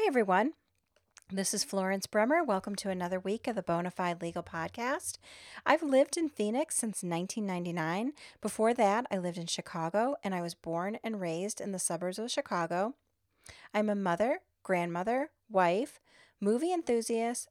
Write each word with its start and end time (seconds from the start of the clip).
Hi, 0.00 0.06
everyone. 0.06 0.54
This 1.30 1.52
is 1.52 1.62
Florence 1.62 2.06
Brummer. 2.06 2.44
Welcome 2.44 2.74
to 2.76 2.88
another 2.88 3.20
week 3.20 3.46
of 3.46 3.54
the 3.54 3.62
Bonafide 3.62 4.22
Legal 4.22 4.42
Podcast. 4.42 5.18
I've 5.66 5.82
lived 5.82 6.16
in 6.16 6.30
Phoenix 6.30 6.76
since 6.76 7.02
1999. 7.02 8.14
Before 8.40 8.72
that, 8.72 9.06
I 9.10 9.18
lived 9.18 9.36
in 9.36 9.46
Chicago 9.46 10.16
and 10.24 10.34
I 10.34 10.40
was 10.40 10.54
born 10.54 10.96
and 11.04 11.20
raised 11.20 11.60
in 11.60 11.72
the 11.72 11.78
suburbs 11.78 12.18
of 12.18 12.30
Chicago. 12.30 12.94
I'm 13.74 13.90
a 13.90 13.94
mother, 13.94 14.40
grandmother, 14.62 15.32
wife, 15.50 16.00
movie 16.40 16.72
enthusiast, 16.72 17.50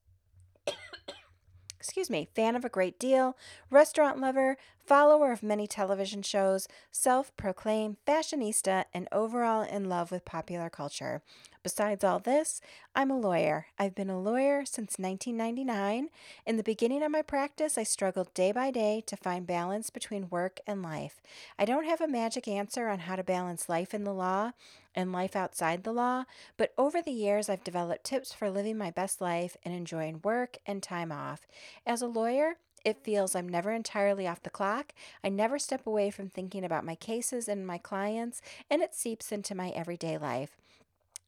excuse 1.79 2.09
me, 2.09 2.29
fan 2.35 2.55
of 2.55 2.65
a 2.65 2.69
great 2.69 2.99
deal, 2.99 3.37
restaurant 3.69 4.19
lover, 4.19 4.57
follower 4.83 5.31
of 5.31 5.43
many 5.43 5.67
television 5.67 6.23
shows, 6.23 6.67
self 6.91 7.35
proclaimed 7.37 7.97
fashionista, 8.07 8.85
and 8.91 9.07
overall 9.11 9.61
in 9.61 9.87
love 9.87 10.11
with 10.11 10.25
popular 10.25 10.69
culture. 10.69 11.21
Besides 11.69 12.03
all 12.03 12.17
this, 12.17 12.61
I'm 12.95 13.11
a 13.11 13.19
lawyer. 13.19 13.67
I've 13.77 13.93
been 13.93 14.09
a 14.09 14.19
lawyer 14.19 14.65
since 14.65 14.97
1999. 14.97 16.09
In 16.47 16.57
the 16.57 16.63
beginning 16.63 17.03
of 17.03 17.11
my 17.11 17.21
practice, 17.21 17.77
I 17.77 17.83
struggled 17.83 18.33
day 18.33 18.51
by 18.51 18.71
day 18.71 19.03
to 19.05 19.15
find 19.15 19.45
balance 19.45 19.91
between 19.91 20.31
work 20.31 20.61
and 20.65 20.81
life. 20.81 21.21
I 21.59 21.65
don't 21.65 21.85
have 21.85 22.01
a 22.01 22.07
magic 22.07 22.47
answer 22.47 22.87
on 22.87 23.01
how 23.01 23.17
to 23.17 23.23
balance 23.23 23.69
life 23.69 23.93
in 23.93 24.03
the 24.03 24.15
law 24.15 24.53
and 24.95 25.13
life 25.13 25.35
outside 25.35 25.83
the 25.83 25.93
law, 25.93 26.23
but 26.57 26.73
over 26.75 27.03
the 27.03 27.11
years, 27.11 27.49
I've 27.49 27.63
developed 27.63 28.03
tips 28.03 28.33
for 28.33 28.49
living 28.49 28.79
my 28.79 28.89
best 28.89 29.21
life 29.21 29.55
and 29.63 29.71
enjoying 29.71 30.21
work 30.23 30.57
and 30.65 30.81
time 30.81 31.11
off. 31.11 31.45
As 31.85 32.01
a 32.01 32.07
lawyer, 32.07 32.55
it 32.83 33.03
feels 33.03 33.35
I'm 33.35 33.47
never 33.47 33.71
entirely 33.71 34.27
off 34.27 34.41
the 34.41 34.49
clock. 34.49 34.93
I 35.23 35.29
never 35.29 35.59
step 35.59 35.85
away 35.85 36.09
from 36.09 36.29
thinking 36.29 36.63
about 36.63 36.83
my 36.83 36.95
cases 36.95 37.47
and 37.47 37.67
my 37.67 37.77
clients, 37.77 38.41
and 38.71 38.81
it 38.81 38.95
seeps 38.95 39.31
into 39.31 39.53
my 39.53 39.69
everyday 39.69 40.17
life. 40.17 40.57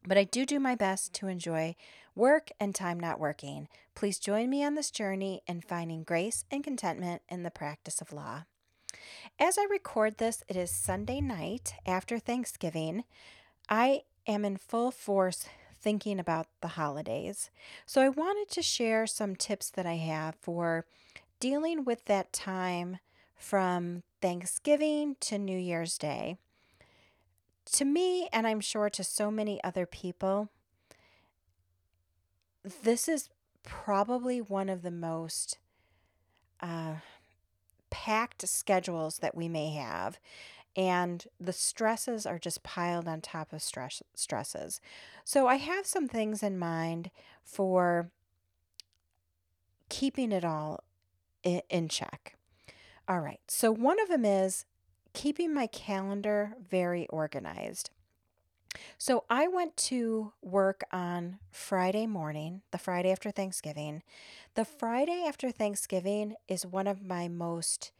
But 0.06 0.18
I 0.18 0.24
do 0.24 0.46
do 0.46 0.60
my 0.60 0.76
best 0.76 1.14
to 1.16 1.28
enjoy 1.28 1.76
work 2.16 2.50
and 2.60 2.74
time 2.74 3.00
not 3.00 3.20
working. 3.20 3.68
Please 3.96 4.20
join 4.20 4.50
me 4.50 4.64
on 4.64 4.76
this 4.76 4.92
journey 4.92 5.42
in 5.48 5.62
finding 5.62 6.04
grace 6.04 6.44
and 6.52 6.64
contentment 6.64 7.22
in 7.30 7.44
the 7.44 7.52
practice 7.52 8.02
of 8.02 8.12
law. 8.12 8.44
As 9.40 9.58
I 9.58 9.66
record 9.70 10.18
this, 10.18 10.44
it 10.48 10.56
is 10.56 10.72
Sunday 10.72 11.22
night 11.22 11.74
after 11.86 12.20
Thanksgiving. 12.20 13.04
I 13.70 14.02
am 14.28 14.44
in 14.44 14.58
full 14.58 14.92
force 14.92 15.48
thinking 15.80 16.20
about 16.20 16.48
the 16.62 16.70
holidays. 16.70 17.50
So 17.86 18.02
I 18.02 18.10
wanted 18.10 18.50
to 18.54 18.62
share 18.62 19.08
some 19.08 19.36
tips 19.36 19.70
that 19.72 19.86
I 19.86 19.96
have 19.96 20.36
for 20.36 20.86
dealing 21.40 21.84
with 21.84 22.06
that 22.06 22.34
time 22.34 23.00
from 23.36 24.04
Thanksgiving 24.22 25.16
to 25.22 25.40
New 25.40 25.58
Year's 25.58 25.98
Day 25.98 26.38
to 27.66 27.86
me, 27.86 28.28
and 28.32 28.48
I'm 28.48 28.60
sure 28.60 28.90
to 28.90 29.04
so 29.04 29.32
many 29.32 29.64
other 29.64 29.86
people, 29.86 30.50
this 32.84 33.08
is 33.08 33.30
probably 33.64 34.42
one 34.42 34.70
of 34.70 34.82
the 34.82 34.92
most 34.92 35.58
uh, 36.60 36.96
packed 37.90 38.48
schedules 38.48 39.20
that 39.20 39.36
we 39.36 39.48
may 39.48 39.72
have. 39.74 40.20
And 40.76 41.26
the 41.40 41.54
stresses 41.54 42.26
are 42.26 42.40
just 42.40 42.64
piled 42.64 43.08
on 43.08 43.20
top 43.20 43.52
of 43.52 43.62
stress 43.62 44.02
stresses. 44.16 44.80
So 45.26 45.48
I 45.48 45.56
have 45.56 45.86
some 45.86 46.08
things 46.08 46.42
in 46.42 46.58
mind 46.58 47.12
for 47.44 48.10
keeping 49.90 50.32
it 50.32 50.46
all 50.46 50.84
in, 51.44 51.62
in 51.70 51.90
check. 51.90 52.38
All 53.08 53.20
right. 53.20 53.42
So 53.50 53.72
one 53.74 54.00
of 54.00 54.08
them 54.08 54.24
is 54.24 54.66
keeping 55.14 55.54
my 55.54 55.68
calendar 55.68 56.54
very 56.70 57.08
organized. 57.08 57.90
So 58.98 59.26
I 59.30 59.48
went 59.48 59.76
to 59.78 60.34
work 60.42 60.84
on 60.92 61.40
Friday 61.50 62.08
morning, 62.08 62.62
the 62.72 62.78
Friday 62.78 63.12
after 63.12 63.32
Thanksgiving. 63.32 64.04
The 64.56 64.66
Friday 64.66 65.26
after 65.28 65.52
Thanksgiving 65.52 66.36
is 66.48 66.66
one 66.66 66.88
of 66.88 67.06
my 67.06 67.28
most 67.28 67.92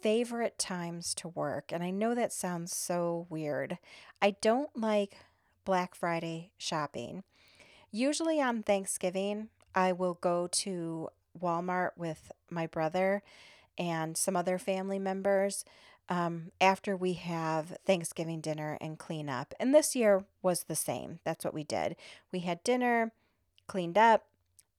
favorite 0.00 0.58
times 0.58 1.14
to 1.14 1.28
work. 1.28 1.72
And 1.72 1.82
I 1.82 1.90
know 1.90 2.14
that 2.14 2.32
sounds 2.32 2.74
so 2.74 3.26
weird. 3.28 3.78
I 4.22 4.36
don't 4.40 4.70
like 4.76 5.16
Black 5.64 5.94
Friday 5.94 6.52
shopping. 6.58 7.24
Usually 7.90 8.40
on 8.40 8.62
Thanksgiving, 8.62 9.48
I 9.74 9.92
will 9.92 10.14
go 10.14 10.46
to 10.48 11.08
Walmart 11.40 11.90
with 11.96 12.30
my 12.50 12.66
brother 12.66 13.22
and 13.78 14.16
some 14.16 14.36
other 14.36 14.58
family 14.58 14.98
members 14.98 15.64
um, 16.08 16.52
after 16.60 16.96
we 16.96 17.14
have 17.14 17.76
Thanksgiving 17.84 18.40
dinner 18.40 18.78
and 18.80 18.98
clean 18.98 19.28
up. 19.28 19.54
And 19.58 19.74
this 19.74 19.96
year 19.96 20.24
was 20.42 20.64
the 20.64 20.76
same. 20.76 21.18
That's 21.24 21.44
what 21.44 21.54
we 21.54 21.64
did. 21.64 21.96
We 22.32 22.40
had 22.40 22.62
dinner, 22.62 23.12
cleaned 23.66 23.98
up, 23.98 24.26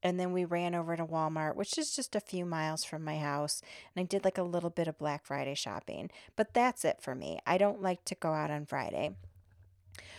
and 0.03 0.19
then 0.19 0.31
we 0.31 0.45
ran 0.45 0.75
over 0.75 0.95
to 0.95 1.05
Walmart, 1.05 1.55
which 1.55 1.77
is 1.77 1.95
just 1.95 2.15
a 2.15 2.21
few 2.21 2.45
miles 2.45 2.83
from 2.83 3.03
my 3.03 3.17
house. 3.17 3.61
And 3.95 4.03
I 4.03 4.05
did 4.05 4.23
like 4.23 4.37
a 4.37 4.43
little 4.43 4.69
bit 4.69 4.87
of 4.87 4.97
Black 4.97 5.25
Friday 5.25 5.55
shopping. 5.55 6.11
But 6.35 6.53
that's 6.53 6.85
it 6.85 7.01
for 7.01 7.15
me. 7.15 7.39
I 7.45 7.57
don't 7.57 7.81
like 7.81 8.05
to 8.05 8.15
go 8.15 8.31
out 8.31 8.51
on 8.51 8.65
Friday. 8.65 9.15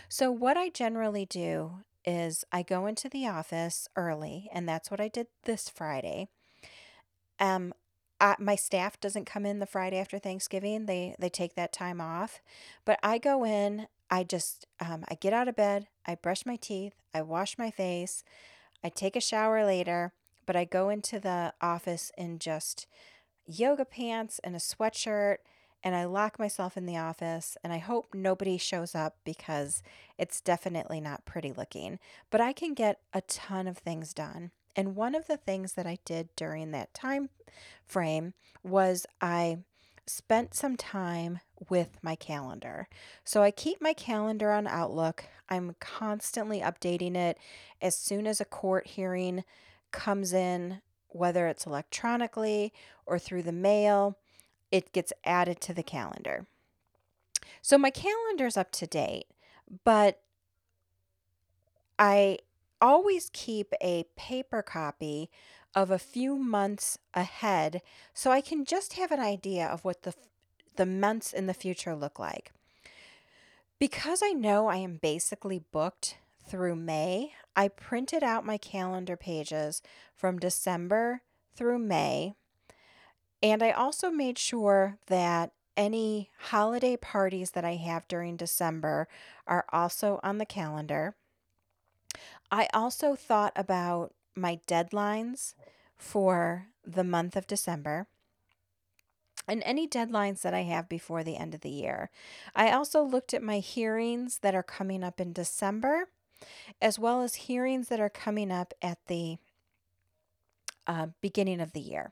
So, 0.09 0.31
what 0.31 0.57
I 0.57 0.69
generally 0.69 1.25
do 1.25 1.83
is 2.05 2.43
I 2.51 2.63
go 2.63 2.85
into 2.87 3.09
the 3.09 3.27
office 3.27 3.87
early, 3.95 4.49
and 4.53 4.67
that's 4.67 4.91
what 4.91 4.99
I 4.99 5.07
did 5.07 5.27
this 5.43 5.69
Friday. 5.69 6.27
Um, 7.39 7.73
My 8.39 8.55
staff 8.55 8.99
doesn't 8.99 9.25
come 9.25 9.45
in 9.45 9.59
the 9.59 9.65
Friday 9.65 9.97
after 9.97 10.19
Thanksgiving. 10.19 10.85
They 10.85 11.15
they 11.19 11.29
take 11.29 11.55
that 11.55 11.73
time 11.73 12.01
off, 12.01 12.41
but 12.85 12.99
I 13.01 13.17
go 13.17 13.45
in. 13.45 13.87
I 14.11 14.23
just 14.23 14.65
um, 14.79 15.05
I 15.07 15.15
get 15.15 15.33
out 15.33 15.47
of 15.47 15.55
bed. 15.55 15.87
I 16.05 16.15
brush 16.15 16.45
my 16.45 16.55
teeth. 16.55 16.95
I 17.13 17.21
wash 17.21 17.57
my 17.57 17.71
face. 17.71 18.23
I 18.83 18.89
take 18.89 19.15
a 19.15 19.21
shower 19.21 19.65
later, 19.65 20.13
but 20.45 20.55
I 20.55 20.65
go 20.65 20.89
into 20.89 21.19
the 21.19 21.53
office 21.61 22.11
in 22.17 22.39
just 22.39 22.87
yoga 23.45 23.85
pants 23.85 24.39
and 24.43 24.55
a 24.55 24.59
sweatshirt 24.59 25.37
and 25.83 25.95
I 25.95 26.05
lock 26.05 26.39
myself 26.39 26.75
in 26.77 26.85
the 26.85 26.97
office 26.97 27.57
and 27.63 27.71
I 27.71 27.77
hope 27.77 28.13
nobody 28.13 28.57
shows 28.57 28.95
up 28.95 29.17
because 29.23 29.81
it's 30.17 30.41
definitely 30.41 30.99
not 30.99 31.25
pretty 31.25 31.53
looking. 31.53 31.99
But 32.29 32.41
I 32.41 32.53
can 32.53 32.73
get 32.73 32.99
a 33.13 33.21
ton 33.21 33.67
of 33.67 33.77
things 33.77 34.13
done. 34.13 34.51
And 34.75 34.95
one 34.95 35.15
of 35.15 35.27
the 35.27 35.37
things 35.37 35.73
that 35.73 35.87
I 35.87 35.97
did 36.05 36.29
during 36.35 36.71
that 36.71 36.93
time 36.93 37.29
frame 37.85 38.33
was 38.63 39.05
I 39.21 39.59
spent 40.05 40.53
some 40.53 40.75
time 40.75 41.39
with 41.69 41.89
my 42.01 42.15
calendar. 42.15 42.87
So 43.23 43.43
I 43.43 43.51
keep 43.51 43.81
my 43.81 43.93
calendar 43.93 44.51
on 44.51 44.67
Outlook. 44.67 45.25
I'm 45.49 45.75
constantly 45.79 46.61
updating 46.61 47.15
it 47.15 47.37
as 47.81 47.95
soon 47.95 48.25
as 48.27 48.41
a 48.41 48.45
court 48.45 48.87
hearing 48.87 49.43
comes 49.91 50.33
in, 50.33 50.81
whether 51.09 51.47
it's 51.47 51.65
electronically 51.65 52.73
or 53.05 53.19
through 53.19 53.43
the 53.43 53.51
mail, 53.51 54.17
it 54.71 54.93
gets 54.93 55.13
added 55.23 55.61
to 55.61 55.73
the 55.73 55.83
calendar. 55.83 56.45
So 57.61 57.77
my 57.77 57.89
calendar's 57.89 58.57
up 58.57 58.71
to 58.73 58.87
date, 58.87 59.27
but 59.83 60.21
I 61.97 62.39
always 62.81 63.29
keep 63.33 63.73
a 63.81 64.05
paper 64.15 64.61
copy 64.61 65.29
of 65.75 65.91
a 65.91 65.99
few 65.99 66.35
months 66.37 66.97
ahead 67.13 67.81
so 68.13 68.31
I 68.31 68.41
can 68.41 68.65
just 68.65 68.93
have 68.93 69.11
an 69.11 69.19
idea 69.19 69.65
of 69.65 69.85
what 69.85 70.03
the 70.03 70.13
the 70.75 70.85
months 70.85 71.33
in 71.33 71.45
the 71.45 71.53
future 71.53 71.93
look 71.93 72.17
like. 72.19 72.53
Because 73.79 74.21
I 74.23 74.31
know 74.31 74.67
I 74.67 74.77
am 74.77 74.97
basically 75.01 75.61
booked 75.71 76.17
through 76.49 76.75
May, 76.75 77.33
I 77.55 77.67
printed 77.67 78.23
out 78.23 78.45
my 78.45 78.57
calendar 78.57 79.15
pages 79.15 79.81
from 80.15 80.39
December 80.39 81.21
through 81.55 81.79
May. 81.79 82.33
And 83.43 83.61
I 83.61 83.71
also 83.71 84.09
made 84.09 84.37
sure 84.37 84.97
that 85.07 85.51
any 85.77 86.29
holiday 86.39 86.97
parties 86.97 87.51
that 87.51 87.63
I 87.63 87.75
have 87.75 88.07
during 88.07 88.35
December 88.35 89.07
are 89.47 89.65
also 89.71 90.19
on 90.23 90.39
the 90.39 90.45
calendar. 90.45 91.15
I 92.51 92.67
also 92.73 93.15
thought 93.15 93.53
about 93.55 94.13
my 94.35 94.59
deadlines 94.67 95.53
for 95.97 96.67
the 96.85 97.03
month 97.03 97.35
of 97.35 97.47
December 97.47 98.07
and 99.47 99.63
any 99.65 99.87
deadlines 99.87 100.41
that 100.41 100.53
I 100.53 100.61
have 100.61 100.87
before 100.87 101.23
the 101.23 101.37
end 101.37 101.55
of 101.55 101.61
the 101.61 101.69
year. 101.69 102.09
I 102.55 102.71
also 102.71 103.01
looked 103.01 103.33
at 103.33 103.43
my 103.43 103.59
hearings 103.59 104.39
that 104.39 104.55
are 104.55 104.63
coming 104.63 105.03
up 105.03 105.19
in 105.19 105.33
December, 105.33 106.09
as 106.81 106.99
well 106.99 107.21
as 107.21 107.35
hearings 107.35 107.89
that 107.89 107.99
are 107.99 108.09
coming 108.09 108.51
up 108.51 108.73
at 108.81 108.99
the 109.07 109.37
uh, 110.87 111.07
beginning 111.21 111.59
of 111.59 111.73
the 111.73 111.81
year. 111.81 112.11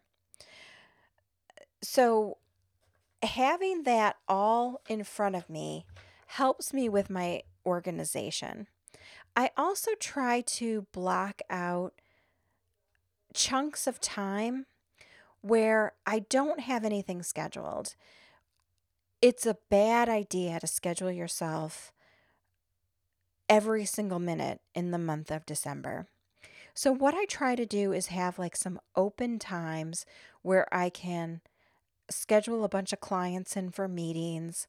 So, 1.81 2.37
having 3.23 3.83
that 3.83 4.17
all 4.27 4.81
in 4.89 5.03
front 5.03 5.35
of 5.35 5.49
me 5.49 5.85
helps 6.27 6.73
me 6.73 6.89
with 6.89 7.09
my 7.09 7.43
organization. 7.65 8.67
I 9.35 9.51
also 9.55 9.91
try 9.99 10.41
to 10.41 10.87
block 10.91 11.41
out 11.49 11.93
chunks 13.37 13.85
of 13.85 14.01
time 14.01 14.65
where 15.41 15.93
I 16.05 16.19
don't 16.19 16.59
have 16.61 16.83
anything 16.83 17.21
scheduled. 17.21 17.95
It's 19.21 19.45
a 19.45 19.57
bad 19.69 20.09
idea 20.09 20.59
to 20.59 20.67
schedule 20.67 21.11
yourself 21.11 21.93
every 23.47 23.85
single 23.85 24.19
minute 24.19 24.59
in 24.73 24.91
the 24.91 24.97
month 24.97 25.31
of 25.31 25.45
December. 25.45 26.07
So, 26.73 26.91
what 26.91 27.13
I 27.13 27.25
try 27.25 27.55
to 27.55 27.65
do 27.65 27.93
is 27.93 28.07
have 28.07 28.37
like 28.37 28.55
some 28.55 28.79
open 28.95 29.39
times 29.39 30.05
where 30.41 30.67
I 30.73 30.89
can 30.89 31.41
schedule 32.09 32.63
a 32.63 32.69
bunch 32.69 32.91
of 32.91 32.99
clients 32.99 33.55
in 33.55 33.69
for 33.69 33.87
meetings, 33.87 34.67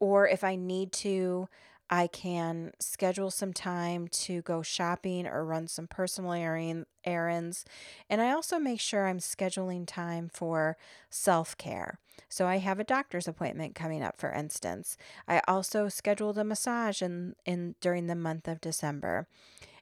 or 0.00 0.26
if 0.28 0.42
I 0.42 0.56
need 0.56 0.92
to, 1.04 1.48
I 1.90 2.06
can 2.06 2.72
schedule 2.80 3.30
some 3.30 3.52
time 3.52 4.08
to 4.08 4.42
go 4.42 4.62
shopping 4.62 5.26
or 5.26 5.44
run 5.44 5.68
some 5.68 5.86
personal 5.86 6.32
errand- 6.32 6.86
errands. 7.04 7.64
And 8.10 8.20
I 8.20 8.32
also 8.32 8.58
make 8.58 8.80
sure 8.80 9.06
I'm 9.06 9.18
scheduling 9.18 9.86
time 9.86 10.28
for 10.32 10.76
self 11.10 11.56
care. 11.56 11.98
So 12.28 12.46
I 12.46 12.58
have 12.58 12.78
a 12.78 12.84
doctor's 12.84 13.28
appointment 13.28 13.74
coming 13.74 14.02
up, 14.02 14.18
for 14.18 14.32
instance. 14.32 14.96
I 15.26 15.40
also 15.48 15.88
scheduled 15.88 16.38
a 16.38 16.44
massage 16.44 17.00
in, 17.00 17.34
in 17.46 17.74
during 17.80 18.06
the 18.06 18.14
month 18.14 18.48
of 18.48 18.60
December. 18.60 19.28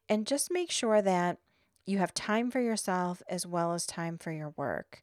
And 0.08 0.26
just 0.26 0.53
make 0.53 0.70
sure 0.70 1.03
that 1.03 1.38
you 1.87 1.99
have 1.99 2.12
time 2.14 2.50
for 2.50 2.61
yourself 2.61 3.23
as 3.29 3.47
well 3.47 3.73
as 3.73 3.87
time 3.87 4.19
for 4.19 4.32
your 4.32 4.53
work. 4.56 5.03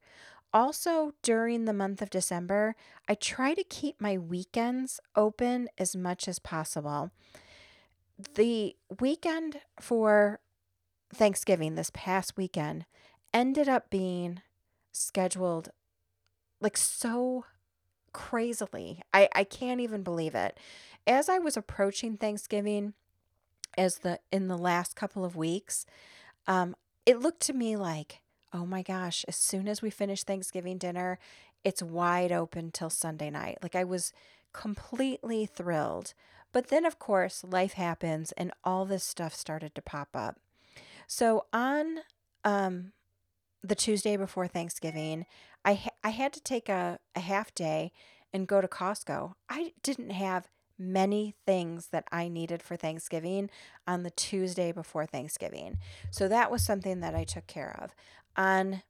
Also, 0.54 1.14
during 1.24 1.66
the 1.66 1.74
month 1.74 2.02
of 2.02 2.12
December, 2.12 2.76
I 3.08 3.16
try 3.16 3.56
to 3.56 3.64
keep 3.64 4.00
my 4.00 4.18
weekends 4.20 5.00
open 5.16 5.68
as 5.78 5.96
much 5.96 6.28
as 6.28 6.38
possible. 6.38 7.10
The 8.36 8.76
weekend 9.00 9.62
for 9.80 10.40
Thanksgiving, 11.14 11.74
this 11.74 11.92
past 11.94 12.38
weekend, 12.38 12.86
ended 13.34 13.68
up 13.68 13.90
being 13.90 14.42
scheduled 14.92 15.70
like 16.62 16.78
so 16.78 17.46
crazily. 18.14 19.02
I, 19.14 19.28
I 19.34 19.44
can't 19.44 19.82
even 19.82 20.04
believe 20.04 20.36
it. 20.36 20.60
As 21.06 21.30
I 21.30 21.40
was 21.40 21.58
approaching 21.58 22.16
Thanksgiving, 22.16 22.94
as 23.78 24.00
the 24.00 24.20
in 24.32 24.48
the 24.48 24.58
last 24.58 24.96
couple 24.96 25.26
of 25.26 25.36
weeks, 25.36 25.86
um, 26.48 26.76
it 27.06 27.20
looked 27.20 27.42
to 27.42 27.54
me 27.54 27.76
like, 27.76 28.22
oh 28.54 28.66
my 28.66 28.84
gosh, 28.84 29.26
as 29.28 29.36
soon 29.36 29.68
as 29.68 29.82
we 29.82 29.90
finish 29.90 30.24
Thanksgiving 30.24 30.78
dinner, 30.78 31.18
it's 31.64 31.82
wide 31.82 32.32
open 32.32 32.72
till 32.72 32.90
Sunday 32.90 33.30
night. 33.30 33.58
Like 33.64 33.76
I 33.76 33.84
was 33.84 34.14
completely 34.54 35.46
thrilled. 35.46 36.14
But 36.52 36.68
then, 36.68 36.86
of 36.86 37.00
course, 37.00 37.44
life 37.44 37.74
happens 37.74 38.32
and 38.34 38.52
all 38.64 38.86
this 38.86 39.04
stuff 39.04 39.34
started 39.34 39.74
to 39.76 39.82
pop 39.82 40.10
up. 40.14 40.40
So 41.08 41.46
on 41.52 42.00
um, 42.44 42.92
the 43.64 43.76
Tuesday 43.76 44.16
before 44.18 44.48
Thanksgiving, 44.48 45.26
I, 45.66 45.74
ha- 45.74 45.96
I 46.04 46.10
had 46.10 46.32
to 46.34 46.42
take 46.42 46.70
a, 46.70 47.00
a 47.16 47.20
half 47.20 47.56
day 47.56 47.92
and 48.32 48.48
go 48.48 48.62
to 48.62 48.68
Costco. 48.68 49.34
I 49.50 49.74
didn't 49.82 50.12
have 50.12 50.48
many 50.78 51.36
things 51.46 51.88
that 51.88 52.06
I 52.12 52.28
needed 52.28 52.62
for 52.62 52.76
Thanksgiving 52.76 53.50
on 53.88 54.04
the 54.04 54.10
Tuesday 54.10 54.72
before 54.72 55.06
Thanksgiving. 55.06 55.78
So 56.12 56.28
that 56.28 56.52
was 56.52 56.64
something 56.64 57.00
that 57.00 57.16
I 57.16 57.24
took 57.24 57.48
care 57.48 57.80
of. 57.82 57.96
On 58.36 58.82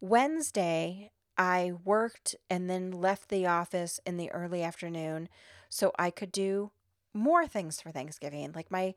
Wednesday, 0.00 1.10
I 1.36 1.72
worked 1.84 2.36
and 2.48 2.68
then 2.68 2.90
left 2.90 3.28
the 3.28 3.46
office 3.46 4.00
in 4.04 4.16
the 4.16 4.30
early 4.32 4.62
afternoon 4.62 5.28
so 5.68 5.92
I 5.98 6.10
could 6.10 6.32
do 6.32 6.70
more 7.14 7.46
things 7.46 7.80
for 7.80 7.90
Thanksgiving. 7.90 8.52
Like 8.54 8.70
my 8.70 8.94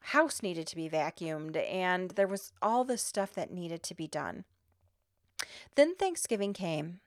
house 0.00 0.42
needed 0.42 0.66
to 0.68 0.76
be 0.76 0.88
vacuumed 0.88 1.56
and 1.70 2.10
there 2.12 2.26
was 2.26 2.52
all 2.62 2.84
this 2.84 3.02
stuff 3.02 3.34
that 3.34 3.52
needed 3.52 3.82
to 3.84 3.94
be 3.94 4.06
done. 4.06 4.44
Then 5.74 5.94
Thanksgiving 5.94 6.52
came 6.52 7.00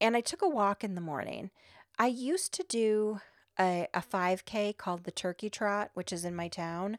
and 0.00 0.16
I 0.16 0.20
took 0.20 0.42
a 0.42 0.48
walk 0.48 0.82
in 0.82 0.94
the 0.94 1.00
morning. 1.00 1.50
I 1.98 2.06
used 2.06 2.52
to 2.54 2.64
do 2.68 3.20
a, 3.58 3.86
a 3.94 4.00
5K 4.00 4.76
called 4.76 5.04
the 5.04 5.10
Turkey 5.10 5.50
Trot, 5.50 5.90
which 5.94 6.12
is 6.12 6.24
in 6.24 6.34
my 6.34 6.48
town. 6.48 6.98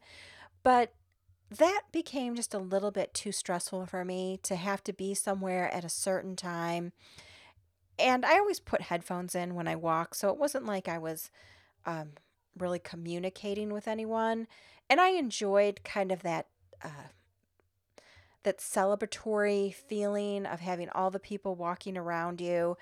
But 0.62 0.94
that 1.58 1.84
became 1.92 2.36
just 2.36 2.54
a 2.54 2.60
little 2.60 2.92
bit 2.92 3.14
too 3.14 3.32
stressful 3.32 3.86
for 3.86 4.06
me 4.06 4.40
to 4.44 4.56
have 4.56 4.84
to 4.86 4.94
be 4.94 5.14
somewhere 5.14 5.72
at 5.74 5.86
a 5.86 5.90
certain 5.90 6.36
time. 6.36 6.92
And 8.00 8.26
I 8.26 8.38
always 8.38 8.60
put 8.60 8.82
headphones 8.82 9.36
in 9.36 9.56
when 9.56 9.68
I 9.68 9.76
walk, 9.76 10.16
so 10.16 10.30
it 10.30 10.38
wasn't 10.38 10.66
like 10.66 10.88
I 10.88 10.98
was 10.98 11.30
um, 11.86 12.12
really 12.58 12.80
communicating 12.80 13.72
with 13.72 13.88
anyone. 13.88 14.48
And 14.90 15.00
I 15.00 15.10
enjoyed 15.10 15.84
kind 15.84 16.12
of 16.12 16.22
that. 16.24 16.48
Uh, 16.84 17.10
that 18.44 18.58
celebratory 18.58 19.74
feeling 19.74 20.46
of 20.46 20.60
having 20.60 20.90
all 20.90 21.10
the 21.10 21.18
people 21.18 21.56
walking 21.56 21.98
around 21.98 22.42
you 22.42 22.76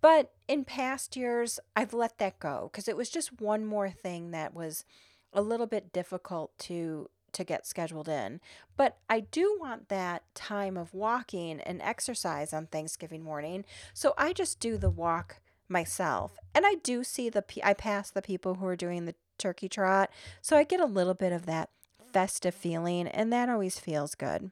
but 0.00 0.32
in 0.46 0.64
past 0.64 1.16
years, 1.16 1.58
I've 1.74 1.94
let 1.94 2.18
that 2.18 2.38
go 2.38 2.70
because 2.70 2.88
it 2.88 2.96
was 2.96 3.10
just 3.10 3.40
one 3.40 3.64
more 3.64 3.90
thing 3.90 4.30
that 4.30 4.54
was 4.54 4.84
a 5.32 5.42
little 5.42 5.66
bit 5.66 5.92
difficult 5.92 6.56
to 6.58 7.10
to 7.36 7.44
get 7.44 7.66
scheduled 7.66 8.08
in. 8.08 8.40
But 8.76 8.98
I 9.08 9.20
do 9.20 9.56
want 9.60 9.88
that 9.88 10.22
time 10.34 10.76
of 10.76 10.92
walking 10.92 11.60
and 11.60 11.80
exercise 11.82 12.52
on 12.52 12.66
Thanksgiving 12.66 13.22
morning. 13.22 13.64
So 13.94 14.14
I 14.18 14.32
just 14.32 14.58
do 14.58 14.76
the 14.76 14.90
walk 14.90 15.40
myself. 15.68 16.38
And 16.54 16.66
I 16.66 16.74
do 16.82 17.04
see 17.04 17.28
the 17.28 17.44
I 17.62 17.74
pass 17.74 18.10
the 18.10 18.22
people 18.22 18.54
who 18.54 18.66
are 18.66 18.76
doing 18.76 19.04
the 19.04 19.14
turkey 19.38 19.68
trot. 19.68 20.10
So 20.40 20.56
I 20.56 20.64
get 20.64 20.80
a 20.80 20.86
little 20.86 21.14
bit 21.14 21.32
of 21.32 21.46
that 21.46 21.70
festive 22.12 22.54
feeling 22.54 23.06
and 23.06 23.32
that 23.32 23.48
always 23.48 23.78
feels 23.78 24.14
good. 24.14 24.50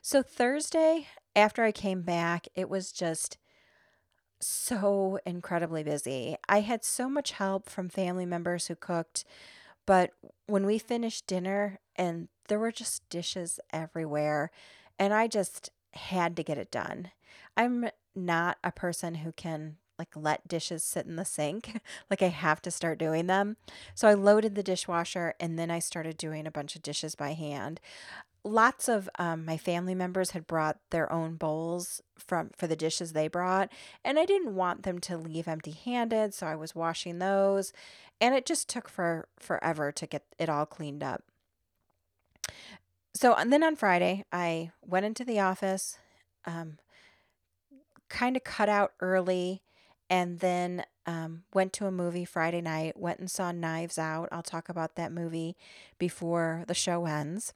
So 0.00 0.22
Thursday 0.22 1.08
after 1.34 1.64
I 1.64 1.72
came 1.72 2.02
back, 2.02 2.46
it 2.54 2.68
was 2.68 2.92
just 2.92 3.38
so 4.40 5.18
incredibly 5.24 5.82
busy. 5.82 6.36
I 6.48 6.60
had 6.60 6.84
so 6.84 7.08
much 7.08 7.32
help 7.32 7.68
from 7.68 7.88
family 7.88 8.26
members 8.26 8.66
who 8.68 8.76
cooked, 8.76 9.24
but 9.86 10.10
when 10.46 10.66
we 10.66 10.78
finished 10.78 11.26
dinner 11.26 11.78
and 11.96 12.28
there 12.48 12.58
were 12.58 12.72
just 12.72 13.08
dishes 13.08 13.60
everywhere, 13.72 14.50
and 14.98 15.14
I 15.14 15.26
just 15.26 15.70
had 15.92 16.36
to 16.36 16.42
get 16.42 16.58
it 16.58 16.70
done. 16.70 17.10
I'm 17.56 17.88
not 18.14 18.58
a 18.62 18.72
person 18.72 19.16
who 19.16 19.32
can 19.32 19.76
like 19.98 20.16
let 20.16 20.48
dishes 20.48 20.82
sit 20.82 21.06
in 21.06 21.16
the 21.16 21.24
sink. 21.24 21.80
like 22.10 22.20
I 22.20 22.28
have 22.28 22.60
to 22.62 22.70
start 22.70 22.98
doing 22.98 23.28
them. 23.28 23.56
So 23.94 24.08
I 24.08 24.14
loaded 24.14 24.54
the 24.56 24.62
dishwasher 24.62 25.34
and 25.38 25.56
then 25.58 25.70
I 25.70 25.78
started 25.78 26.16
doing 26.16 26.46
a 26.46 26.50
bunch 26.50 26.74
of 26.74 26.82
dishes 26.82 27.14
by 27.14 27.34
hand 27.34 27.80
lots 28.44 28.88
of 28.88 29.08
um, 29.18 29.44
my 29.44 29.56
family 29.56 29.94
members 29.94 30.32
had 30.32 30.46
brought 30.46 30.78
their 30.90 31.10
own 31.10 31.36
bowls 31.36 32.02
from 32.18 32.50
for 32.56 32.66
the 32.66 32.76
dishes 32.76 33.12
they 33.12 33.26
brought 33.26 33.72
and 34.04 34.18
i 34.18 34.24
didn't 34.24 34.54
want 34.54 34.82
them 34.82 34.98
to 34.98 35.16
leave 35.16 35.48
empty 35.48 35.70
handed 35.70 36.32
so 36.34 36.46
i 36.46 36.54
was 36.54 36.74
washing 36.74 37.18
those 37.18 37.72
and 38.24 38.34
it 38.34 38.46
just 38.46 38.68
took 38.68 38.88
for 38.88 39.28
forever 39.38 39.92
to 39.92 40.06
get 40.06 40.24
it 40.38 40.48
all 40.48 40.66
cleaned 40.66 41.02
up 41.02 41.22
so 43.14 43.34
and 43.34 43.52
then 43.52 43.62
on 43.62 43.76
friday 43.76 44.24
i 44.32 44.70
went 44.84 45.06
into 45.06 45.24
the 45.24 45.40
office 45.40 45.98
um, 46.46 46.78
kind 48.08 48.36
of 48.36 48.44
cut 48.44 48.68
out 48.68 48.92
early 49.00 49.62
and 50.10 50.40
then 50.40 50.84
um, 51.06 51.42
went 51.54 51.72
to 51.72 51.86
a 51.86 51.90
movie 51.90 52.24
friday 52.24 52.60
night 52.60 52.98
went 52.98 53.18
and 53.18 53.30
saw 53.30 53.52
knives 53.52 53.98
out 53.98 54.28
i'll 54.32 54.42
talk 54.42 54.68
about 54.68 54.94
that 54.96 55.12
movie 55.12 55.56
before 55.98 56.64
the 56.66 56.74
show 56.74 57.06
ends 57.06 57.52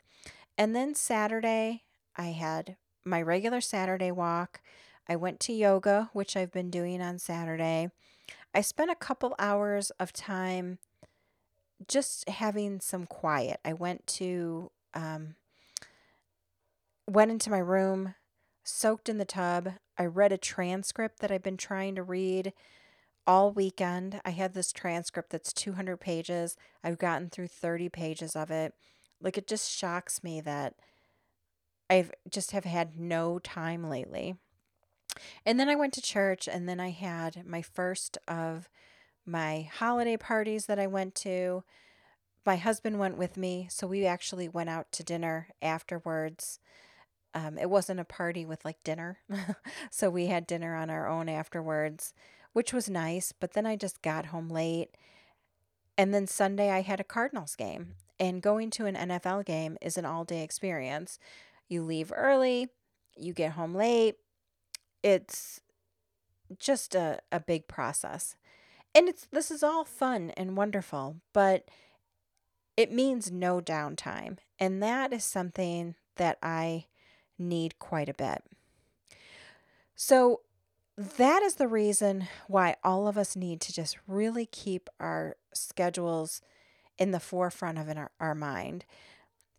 and 0.59 0.75
then 0.75 0.97
Saturday, 0.97 1.85
I 2.17 2.33
had 2.33 2.77
my 3.05 3.23
regular 3.23 3.61
Saturday 3.61 4.11
walk. 4.11 4.61
I 5.09 5.15
went 5.15 5.39
to 5.41 5.53
yoga, 5.53 6.11
which 6.13 6.37
I've 6.37 6.51
been 6.51 6.69
doing 6.69 7.01
on 7.01 7.21
Saturday. 7.21 7.91
I 8.55 8.61
spent 8.61 8.91
a 8.91 8.97
couple 8.97 9.35
hours 9.39 9.91
of 10.01 10.13
time 10.13 10.79
just 11.87 12.29
having 12.29 12.81
some 12.81 13.07
quiet. 13.07 13.61
I 13.65 13.73
went 13.73 14.07
to 14.07 14.71
um, 14.95 15.37
went 17.07 17.31
into 17.31 17.51
my 17.51 17.59
room, 17.59 18.15
soaked 18.65 19.09
in 19.09 19.19
the 19.19 19.25
tub. 19.25 19.75
I 19.97 20.07
read 20.07 20.33
a 20.33 20.39
transcript 20.39 21.21
that 21.21 21.31
I've 21.31 21.43
been 21.43 21.57
trying 21.57 21.95
to 21.97 22.03
read 22.03 22.53
all 23.27 23.53
weekend. 23.53 24.21
I 24.25 24.31
had 24.31 24.55
this 24.55 24.73
transcript 24.73 25.31
that's 25.31 25.53
200 25.53 25.99
pages. 25.99 26.57
I've 26.83 26.99
gotten 26.99 27.29
through 27.31 27.49
30 27.49 27.89
pages 27.89 28.35
of 28.35 28.51
it. 28.51 28.75
Like 29.21 29.37
it 29.37 29.47
just 29.47 29.71
shocks 29.71 30.23
me 30.23 30.41
that 30.41 30.75
I've 31.91 32.13
just 32.31 32.53
have 32.53 32.65
had 32.65 32.99
no 32.99 33.39
time 33.39 33.89
lately. 33.89 34.37
And 35.45 35.59
then 35.59 35.69
I 35.69 35.75
went 35.75 35.93
to 35.95 36.03
church 36.03 36.49
and 36.49 36.69
then 36.69 36.81
I 36.81 36.91
had 36.91 37.47
my 37.47 37.63
first 37.63 38.19
of 38.27 38.69
my 39.29 39.69
holiday 39.73 40.17
parties 40.17 40.67
that 40.67 40.79
I 40.79 40.87
went 40.87 41.15
to. 41.17 41.63
My 42.47 42.57
husband 42.57 42.99
went 42.99 43.19
with 43.19 43.37
me, 43.37 43.69
so 43.71 43.87
we 43.87 44.07
actually 44.07 44.49
went 44.49 44.71
out 44.71 44.91
to 44.93 45.05
dinner 45.05 45.49
afterwards. 45.61 46.59
Um, 47.35 47.59
it 47.59 47.69
wasn't 47.69 48.01
a 48.01 48.05
party 48.05 48.47
with 48.47 48.65
like 48.65 48.83
dinner, 48.83 49.19
so 49.91 50.09
we 50.09 50.27
had 50.27 50.47
dinner 50.47 50.75
on 50.75 50.89
our 50.89 51.07
own 51.07 51.29
afterwards, 51.29 52.15
which 52.55 52.73
was 52.73 52.89
nice. 52.89 53.33
But 53.33 53.53
then 53.53 53.67
I 53.67 53.77
just 53.77 54.01
got 54.01 54.27
home 54.27 54.49
late. 54.49 54.97
And 55.99 56.15
then 56.15 56.27
Sunday, 56.27 56.71
I 56.71 56.81
had 56.81 57.01
a 57.01 57.05
Cardinals 57.05 57.55
game, 57.55 57.97
and 58.19 58.41
going 58.41 58.71
to 58.71 58.87
an 58.87 58.95
NFL 58.95 59.45
game 59.45 59.77
is 59.83 59.99
an 59.99 60.07
all 60.07 60.25
day 60.25 60.43
experience. 60.43 61.19
You 61.69 61.83
leave 61.83 62.13
early, 62.17 62.69
you 63.17 63.35
get 63.35 63.53
home 63.53 63.75
late. 63.75 64.17
It's 65.03 65.61
just 66.59 66.95
a, 66.95 67.21
a 67.31 67.41
big 67.41 67.69
process. 67.69 68.37
And 68.95 69.09
it's 69.09 69.27
this 69.31 69.51
is 69.51 69.63
all 69.63 69.85
fun 69.85 70.31
and 70.37 70.57
wonderful, 70.57 71.17
but 71.33 71.69
it 72.77 72.93
means 72.93 73.31
no 73.31 73.61
downtime. 73.61 74.39
And 74.59 74.83
that 74.83 75.13
is 75.13 75.25
something 75.25 75.95
that 76.17 76.39
I 76.43 76.87
need 77.39 77.79
quite 77.79 78.09
a 78.09 78.15
bit. 78.15 78.43
So, 79.95 80.41
that 80.97 81.43
is 81.43 81.57
the 81.57 81.69
reason 81.69 82.27
why 82.49 82.75
all 82.83 83.07
of 83.07 83.17
us 83.17 83.37
need 83.37 83.61
to 83.61 83.73
just 83.73 83.97
really 84.09 84.47
keep 84.47 84.89
our 84.99 85.37
schedules 85.55 86.43
in 86.99 87.13
the 87.13 87.21
forefront 87.21 87.79
of 87.79 87.89
our, 87.97 88.11
our 88.19 88.35
mind. 88.35 88.85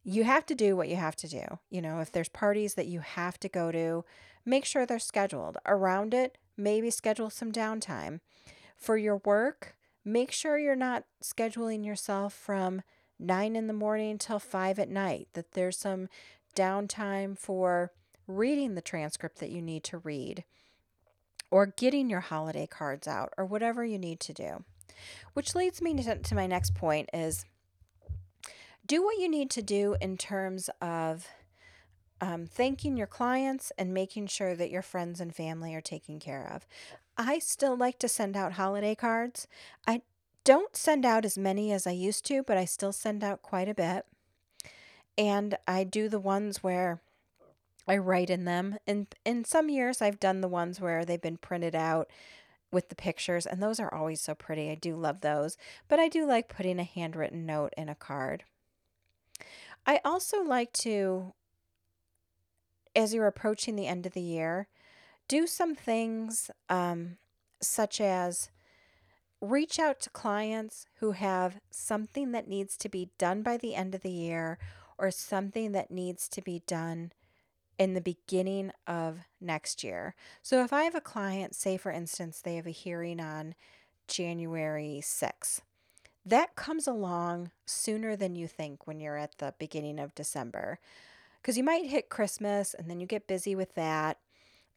You 0.04 0.26
have 0.26 0.46
to 0.48 0.56
do 0.56 0.76
what 0.76 0.90
you 0.90 0.98
have 0.98 1.16
to 1.18 1.30
do. 1.30 1.60
You 1.70 1.82
know, 1.82 2.02
if 2.02 2.12
there's 2.12 2.28
parties 2.28 2.74
that 2.74 2.88
you 2.88 3.00
have 3.00 3.40
to 3.40 3.48
go 3.48 3.72
to, 3.72 4.04
make 4.50 4.66
sure 4.66 4.86
they're 4.86 5.00
scheduled. 5.00 5.58
Around 5.66 6.14
it, 6.14 6.38
maybe 6.58 6.90
schedule 6.90 7.30
some 7.30 7.52
downtime. 7.52 8.20
For 8.76 8.98
your 8.98 9.18
work, 9.18 9.76
make 10.04 10.32
sure 10.32 10.58
you're 10.58 10.76
not 10.76 11.04
scheduling 11.24 11.86
yourself 11.86 12.34
from 12.34 12.82
nine 13.20 13.56
in 13.56 13.68
the 13.68 13.74
morning 13.74 14.18
till 14.18 14.40
five 14.40 14.80
at 14.80 14.90
night, 14.90 15.28
that 15.34 15.52
there's 15.52 15.78
some 15.78 16.10
downtime 16.56 17.38
for 17.38 17.92
reading 18.28 18.76
the 18.76 18.82
transcript 18.82 19.40
that 19.40 19.52
you 19.52 19.62
need 19.62 19.84
to 19.84 19.98
read 19.98 20.44
or 21.52 21.66
getting 21.66 22.10
your 22.10 22.20
holiday 22.20 22.68
cards 22.68 23.08
out 23.08 23.34
or 23.38 23.46
whatever 23.46 23.84
you 23.84 23.98
need 23.98 24.20
to 24.20 24.34
do. 24.34 24.64
Which 25.34 25.56
leads 25.56 25.82
me 25.82 25.96
to, 25.96 26.36
my 26.36 26.48
next 26.48 26.76
point 26.76 27.10
is 27.14 27.46
do 28.86 29.04
what 29.04 29.20
you 29.20 29.30
need 29.30 29.50
to 29.52 29.62
do 29.62 29.96
in 30.02 30.18
terms 30.18 30.70
of 30.82 31.28
um, 32.22 32.46
thanking 32.46 32.98
your 32.98 33.08
clients 33.08 33.72
and 33.78 33.94
making 33.94 34.28
sure 34.28 34.56
that 34.56 34.72
your 34.72 34.82
friends 34.82 35.20
and 35.20 35.36
family 35.36 35.74
are 35.76 35.82
taken 35.82 36.20
care 36.20 36.52
of. 36.54 36.68
I 37.18 37.40
still 37.40 37.76
like 37.76 38.00
to 38.00 38.08
send 38.08 38.36
out 38.36 38.54
holiday 38.54 38.96
cards. 38.96 39.48
I 39.88 40.02
don't 40.44 40.76
send 40.76 41.06
out 41.06 41.26
as 41.26 41.38
many 41.38 41.72
as 41.72 41.86
I 41.86 41.92
used 41.92 42.26
to, 42.26 42.44
but 42.44 42.58
I 42.58 42.66
still 42.66 42.92
send 42.92 43.24
out 43.24 43.42
quite 43.42 43.70
a 43.70 43.74
bit. 43.74 44.06
And 45.18 45.58
I 45.68 45.84
do 45.84 46.08
the 46.08 46.20
ones 46.20 46.64
where 46.64 47.02
I 47.88 47.98
write 47.98 48.30
in 48.30 48.46
them. 48.46 48.78
And 48.88 49.08
in 49.26 49.44
some 49.44 49.70
years, 49.70 50.02
I've 50.02 50.20
done 50.20 50.42
the 50.42 50.48
ones 50.48 50.80
where 50.80 51.04
they've 51.04 51.22
been 51.22 51.38
printed 51.38 51.76
out 51.76 52.10
with 52.72 52.90
the 52.90 52.96
pictures, 52.96 53.48
and 53.48 53.62
those 53.62 53.80
are 53.80 53.94
always 53.94 54.22
so 54.22 54.36
pretty. 54.36 54.70
I 54.70 54.76
do 54.76 54.96
love 54.96 55.22
those. 55.22 55.58
But 55.88 56.00
I 56.00 56.08
do 56.08 56.26
like 56.26 56.56
putting 56.56 56.80
a 56.80 56.84
handwritten 56.84 57.46
note 57.46 57.74
in 57.76 57.90
a 57.90 57.96
card. 57.96 58.44
I 59.88 60.00
also 60.06 60.44
like 60.44 60.72
to, 60.74 61.34
as 63.00 63.14
you're 63.14 63.28
approaching 63.28 63.78
the 63.78 63.88
end 63.88 64.06
of 64.06 64.14
the 64.14 64.22
year, 64.22 64.68
do 65.30 65.48
some 65.48 65.74
things 65.74 66.52
um, 66.68 67.18
such 67.62 68.02
as 68.02 68.50
reach 69.40 69.80
out 69.80 70.02
to 70.02 70.10
clients 70.10 70.86
who 71.00 71.12
have 71.12 71.62
something 71.72 72.34
that 72.34 72.50
needs 72.50 72.76
to 72.76 72.90
be 72.90 73.10
done 73.18 73.42
by 73.42 73.56
the 73.56 73.74
end 73.74 73.96
of 73.96 74.02
the 74.02 74.12
year 74.12 74.58
or 74.98 75.12
something 75.12 75.72
that 75.72 75.90
needs 75.90 76.28
to 76.28 76.42
be 76.42 76.62
done 76.68 77.14
in 77.78 77.94
the 77.94 78.02
beginning 78.02 78.70
of 78.86 79.20
next 79.40 79.82
year. 79.82 80.14
So 80.42 80.62
if 80.62 80.74
I 80.74 80.84
have 80.84 80.96
a 80.96 81.00
client, 81.00 81.56
say 81.56 81.78
for 81.78 81.92
instance, 81.92 82.42
they 82.42 82.58
have 82.58 82.68
a 82.68 82.72
hearing 82.72 83.22
on 83.22 83.56
January 84.10 85.00
6th, 85.02 85.62
that 86.26 86.58
comes 86.58 86.86
along 86.86 87.52
sooner 87.66 88.18
than 88.18 88.36
you 88.36 88.46
think 88.46 88.86
when 88.86 89.00
you're 89.00 89.16
at 89.16 89.38
the 89.38 89.54
beginning 89.58 90.00
of 90.00 90.14
December. 90.14 90.80
Because 91.42 91.58
you 91.58 91.64
might 91.64 91.86
hit 91.86 92.10
Christmas 92.10 92.74
and 92.74 92.90
then 92.90 93.00
you 93.00 93.08
get 93.08 93.28
busy 93.28 93.56
with 93.56 93.76
that. 93.76 94.18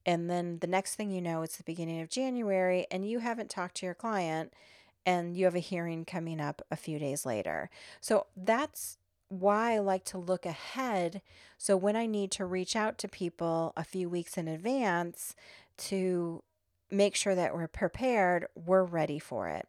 And 0.04 0.28
then 0.28 0.58
the 0.60 0.66
next 0.66 0.94
thing 0.94 1.10
you 1.10 1.20
know, 1.20 1.42
it's 1.42 1.56
the 1.56 1.64
beginning 1.64 2.00
of 2.00 2.08
January 2.08 2.86
and 2.90 3.08
you 3.08 3.20
haven't 3.20 3.50
talked 3.50 3.76
to 3.76 3.86
your 3.86 3.94
client 3.94 4.52
and 5.06 5.36
you 5.36 5.44
have 5.44 5.54
a 5.54 5.60
hearing 5.60 6.04
coming 6.04 6.40
up 6.40 6.62
a 6.70 6.76
few 6.76 6.98
days 6.98 7.26
later. 7.26 7.70
So 8.00 8.26
that's 8.36 8.98
why 9.28 9.74
I 9.74 9.78
like 9.78 10.04
to 10.06 10.18
look 10.18 10.44
ahead. 10.44 11.22
So 11.56 11.76
when 11.76 11.96
I 11.96 12.06
need 12.06 12.30
to 12.32 12.44
reach 12.44 12.76
out 12.76 12.98
to 12.98 13.08
people 13.08 13.72
a 13.76 13.84
few 13.84 14.08
weeks 14.08 14.36
in 14.36 14.46
advance 14.46 15.34
to 15.78 16.42
make 16.90 17.16
sure 17.16 17.34
that 17.34 17.54
we're 17.54 17.68
prepared, 17.68 18.46
we're 18.54 18.84
ready 18.84 19.18
for 19.18 19.48
it. 19.48 19.66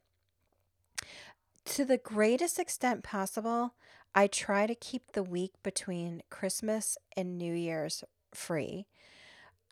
To 1.66 1.86
the 1.86 1.98
greatest 1.98 2.60
extent 2.60 3.04
possible, 3.04 3.74
I 4.14 4.28
try 4.28 4.68
to 4.68 4.76
keep 4.76 5.12
the 5.12 5.24
week 5.24 5.54
between 5.64 6.22
Christmas 6.30 6.98
and 7.16 7.38
New 7.38 7.54
Year's 7.54 8.04
free. 8.34 8.86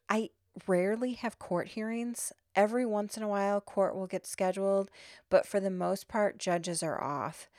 I 0.09 0.29
rarely 0.67 1.13
have 1.13 1.39
court 1.39 1.69
hearings. 1.69 2.33
Every 2.55 2.85
once 2.85 3.17
in 3.17 3.23
a 3.23 3.27
while, 3.27 3.61
court 3.61 3.95
will 3.95 4.07
get 4.07 4.25
scheduled, 4.25 4.89
but 5.29 5.45
for 5.45 5.59
the 5.59 5.69
most 5.69 6.07
part, 6.07 6.37
judges 6.37 6.83
are 6.83 7.01
off 7.01 7.49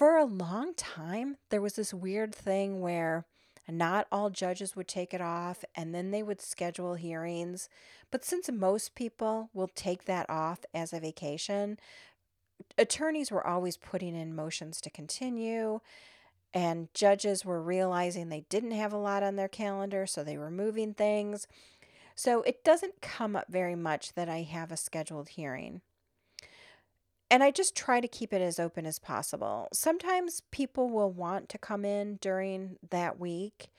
for 0.00 0.16
a 0.16 0.24
long 0.24 0.72
time, 0.74 1.36
there 1.50 1.60
was 1.60 1.74
this 1.74 1.92
weird 1.92 2.34
thing 2.34 2.80
where 2.80 3.26
not 3.68 4.06
all 4.10 4.30
judges 4.30 4.74
would 4.74 4.88
take 4.88 5.12
it 5.12 5.20
off 5.20 5.64
and 5.74 5.94
then 5.94 6.10
they 6.10 6.22
would 6.22 6.40
schedule 6.40 6.94
hearings. 6.94 7.68
But 8.10 8.24
since 8.24 8.50
most 8.50 8.94
people 8.94 9.50
will 9.52 9.68
take 9.68 10.06
that 10.06 10.28
off 10.30 10.60
as 10.72 10.92
a 10.92 11.00
vacation, 11.00 11.78
attorneys 12.78 13.30
were 13.30 13.46
always 13.46 13.76
putting 13.76 14.14
in 14.16 14.34
motions 14.34 14.80
to 14.82 14.90
continue. 14.90 15.80
And 16.52 16.92
judges 16.94 17.44
were 17.44 17.62
realizing 17.62 18.28
they 18.28 18.44
didn't 18.48 18.72
have 18.72 18.92
a 18.92 18.98
lot 18.98 19.22
on 19.22 19.36
their 19.36 19.48
calendar, 19.48 20.06
so 20.06 20.24
they 20.24 20.36
were 20.36 20.50
moving 20.50 20.94
things. 20.94 21.46
So 22.16 22.42
it 22.42 22.64
doesn't 22.64 23.00
come 23.00 23.36
up 23.36 23.46
very 23.48 23.76
much 23.76 24.14
that 24.14 24.28
I 24.28 24.42
have 24.42 24.72
a 24.72 24.76
scheduled 24.76 25.30
hearing 25.30 25.80
and 27.30 27.44
I 27.44 27.50
just 27.52 27.76
try 27.76 28.00
to 28.00 28.08
keep 28.08 28.32
it 28.32 28.42
as 28.42 28.58
open 28.58 28.84
as 28.84 28.98
possible. 28.98 29.68
Sometimes 29.72 30.42
people 30.50 30.90
will 30.90 31.12
want 31.12 31.48
to 31.50 31.58
come 31.58 31.84
in 31.84 32.16
during 32.16 32.76
that 32.90 33.20
week, 33.20 33.70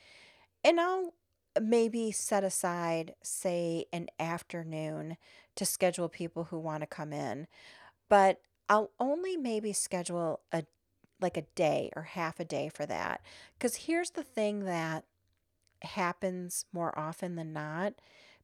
and 0.64 0.80
I'll 0.80 1.14
maybe 1.62 2.14
set 2.14 2.46
aside, 2.46 3.14
say, 3.22 3.86
an 3.92 4.08
afternoon 4.20 5.18
to 5.58 5.66
schedule 5.66 6.08
people 6.08 6.46
who 6.46 6.58
want 6.58 6.82
to 6.82 6.88
come 6.88 7.12
in. 7.12 7.48
But 8.08 8.40
I'll 8.70 8.92
only 9.00 9.38
maybe 9.38 9.74
schedule 9.74 10.42
a 10.52 10.64
like 11.20 11.38
a 11.38 11.44
day 11.56 11.92
or 11.96 12.02
half 12.04 12.40
a 12.40 12.46
day 12.46 12.70
for 12.74 12.86
that. 12.88 13.22
Because 13.54 13.76
here's 13.76 14.12
the 14.12 14.24
thing 14.24 14.66
that 14.66 15.06
happens 15.84 16.66
more 16.74 16.98
often 16.98 17.36
than 17.36 17.54
not 17.54 17.94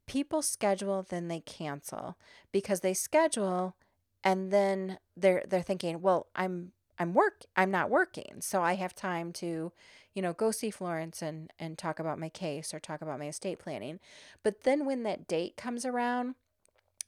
people 0.08 0.42
schedule, 0.42 1.06
then 1.08 1.28
they 1.28 1.42
cancel 1.42 2.18
because 2.52 2.80
they 2.80 2.94
schedule 2.94 3.76
and 4.24 4.52
then 4.52 4.98
they're 5.16 5.44
they're 5.48 5.62
thinking, 5.62 6.02
well, 6.02 6.28
I'm 6.36 6.72
I'm 6.98 7.14
work 7.14 7.44
I'm 7.56 7.70
not 7.70 7.92
working, 7.92 8.38
so 8.40 8.64
I 8.64 8.74
have 8.76 8.96
time 8.96 9.32
to, 9.34 9.72
you 10.14 10.22
know, 10.22 10.34
go 10.34 10.50
see 10.50 10.72
Florence 10.72 11.22
and 11.22 11.54
and 11.60 11.78
talk 11.78 12.00
about 12.00 12.20
my 12.20 12.30
case 12.30 12.74
or 12.74 12.80
talk 12.80 13.02
about 13.02 13.20
my 13.20 13.28
estate 13.28 13.60
planning. 13.60 14.00
But 14.44 14.64
then 14.64 14.86
when 14.86 15.04
that 15.04 15.28
date 15.28 15.56
comes 15.58 15.86
around, 15.86 16.36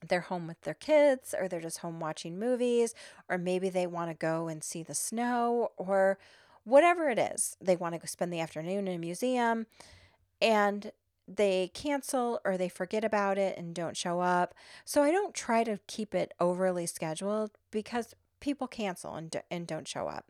they're 0.08 0.22
home 0.22 0.48
with 0.48 0.62
their 0.62 0.74
kids 0.74 1.36
or 1.38 1.48
they're 1.48 1.60
just 1.60 1.80
home 1.80 2.00
watching 2.00 2.40
movies 2.40 2.94
or 3.28 3.38
maybe 3.38 3.70
they 3.70 3.88
want 3.88 4.10
to 4.10 4.16
go 4.16 4.48
and 4.48 4.64
see 4.64 4.84
the 4.84 4.96
snow 4.96 5.72
or 5.78 6.18
whatever 6.64 7.10
it 7.10 7.20
is. 7.20 7.58
They 7.62 7.76
want 7.76 7.96
to 7.96 8.00
go 8.00 8.06
spend 8.06 8.32
the 8.32 8.40
afternoon 8.40 8.88
in 8.88 8.96
a 8.96 9.00
museum 9.00 9.68
and 10.42 10.92
they 11.28 11.70
cancel 11.74 12.40
or 12.44 12.58
they 12.58 12.70
forget 12.70 13.04
about 13.04 13.38
it 13.38 13.58
and 13.58 13.76
don't 13.76 13.98
show 13.98 14.20
up. 14.20 14.56
So 14.86 15.04
I 15.04 15.12
don't 15.12 15.36
try 15.36 15.64
to 15.64 15.80
keep 15.88 16.16
it 16.16 16.34
overly 16.40 16.86
scheduled 16.86 17.52
because 17.72 18.16
people 18.40 18.68
cancel 18.68 19.16
and, 19.16 19.30
do, 19.30 19.40
and 19.52 19.68
don't 19.68 19.88
show 19.88 20.08
up. 20.08 20.26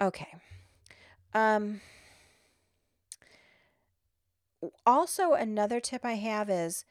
Okay. 0.00 0.34
Um 1.32 1.80
also 4.86 5.32
another 5.32 5.80
tip 5.80 6.04
I 6.04 6.14
have 6.14 6.48
is 6.48 6.84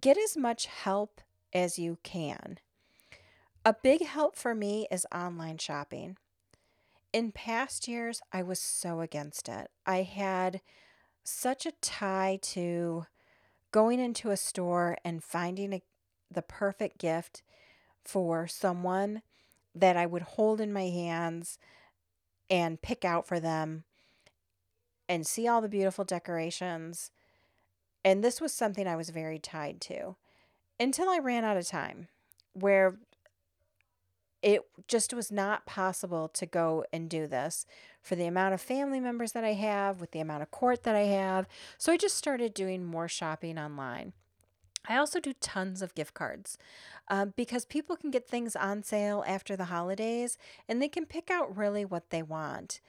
get 0.00 0.16
as 0.16 0.36
much 0.36 0.66
help 0.66 1.20
as 1.52 1.78
you 1.78 1.98
can. 2.02 2.58
A 3.64 3.74
big 3.74 4.04
help 4.04 4.36
for 4.36 4.54
me 4.54 4.86
is 4.90 5.06
online 5.12 5.58
shopping. 5.58 6.16
In 7.12 7.32
past 7.32 7.88
years, 7.88 8.20
I 8.32 8.42
was 8.42 8.60
so 8.60 9.00
against 9.00 9.48
it. 9.48 9.70
I 9.86 10.02
had 10.02 10.60
such 11.24 11.66
a 11.66 11.72
tie 11.80 12.38
to 12.42 13.06
going 13.72 13.98
into 13.98 14.30
a 14.30 14.36
store 14.36 14.96
and 15.04 15.24
finding 15.24 15.72
a, 15.72 15.82
the 16.30 16.42
perfect 16.42 16.98
gift 16.98 17.42
for 18.04 18.46
someone 18.46 19.22
that 19.74 19.96
I 19.96 20.06
would 20.06 20.22
hold 20.22 20.60
in 20.60 20.72
my 20.72 20.88
hands 20.88 21.58
and 22.48 22.80
pick 22.80 23.04
out 23.04 23.26
for 23.26 23.40
them 23.40 23.84
and 25.08 25.26
see 25.26 25.48
all 25.48 25.60
the 25.60 25.68
beautiful 25.68 26.04
decorations. 26.04 27.10
And 28.04 28.22
this 28.22 28.40
was 28.40 28.52
something 28.52 28.86
I 28.86 28.96
was 28.96 29.10
very 29.10 29.38
tied 29.38 29.80
to 29.82 30.16
until 30.78 31.08
I 31.08 31.18
ran 31.18 31.44
out 31.44 31.56
of 31.56 31.66
time, 31.66 32.08
where 32.52 32.98
it 34.42 34.62
just 34.86 35.12
was 35.12 35.32
not 35.32 35.66
possible 35.66 36.28
to 36.28 36.46
go 36.46 36.84
and 36.92 37.08
do 37.10 37.26
this 37.26 37.66
for 38.00 38.14
the 38.14 38.26
amount 38.26 38.54
of 38.54 38.60
family 38.60 39.00
members 39.00 39.32
that 39.32 39.44
I 39.44 39.54
have, 39.54 40.00
with 40.00 40.12
the 40.12 40.20
amount 40.20 40.42
of 40.42 40.50
court 40.50 40.84
that 40.84 40.94
I 40.94 41.04
have. 41.04 41.48
So 41.78 41.92
I 41.92 41.96
just 41.96 42.16
started 42.16 42.54
doing 42.54 42.84
more 42.84 43.08
shopping 43.08 43.58
online. 43.58 44.12
I 44.88 44.96
also 44.96 45.18
do 45.18 45.32
tons 45.32 45.82
of 45.82 45.94
gift 45.94 46.14
cards 46.14 46.56
um, 47.08 47.32
because 47.36 47.64
people 47.64 47.96
can 47.96 48.10
get 48.10 48.28
things 48.28 48.54
on 48.54 48.82
sale 48.82 49.24
after 49.26 49.56
the 49.56 49.64
holidays 49.64 50.38
and 50.68 50.80
they 50.80 50.88
can 50.88 51.06
pick 51.06 51.30
out 51.30 51.56
really 51.56 51.84
what 51.84 52.10
they 52.10 52.22
want. 52.22 52.80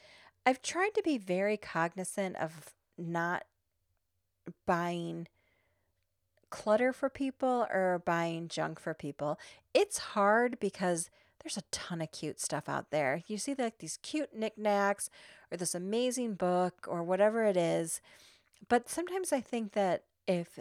I've 0.45 0.61
tried 0.61 0.93
to 0.95 1.01
be 1.01 1.17
very 1.17 1.57
cognizant 1.57 2.35
of 2.37 2.75
not 2.97 3.45
buying 4.65 5.27
clutter 6.49 6.93
for 6.93 7.09
people 7.09 7.67
or 7.71 8.01
buying 8.05 8.47
junk 8.47 8.79
for 8.79 8.93
people. 8.93 9.39
It's 9.73 9.97
hard 9.97 10.59
because 10.59 11.09
there's 11.41 11.57
a 11.57 11.63
ton 11.71 12.01
of 12.01 12.11
cute 12.11 12.39
stuff 12.39 12.67
out 12.67 12.91
there. 12.91 13.23
You 13.27 13.37
see 13.37 13.55
like 13.57 13.77
these 13.79 13.99
cute 14.01 14.35
knickknacks 14.35 15.09
or 15.51 15.57
this 15.57 15.75
amazing 15.75 16.33
book 16.35 16.87
or 16.87 17.03
whatever 17.03 17.45
it 17.45 17.57
is. 17.57 18.01
But 18.67 18.89
sometimes 18.89 19.31
I 19.31 19.41
think 19.41 19.73
that 19.73 20.03
if 20.27 20.59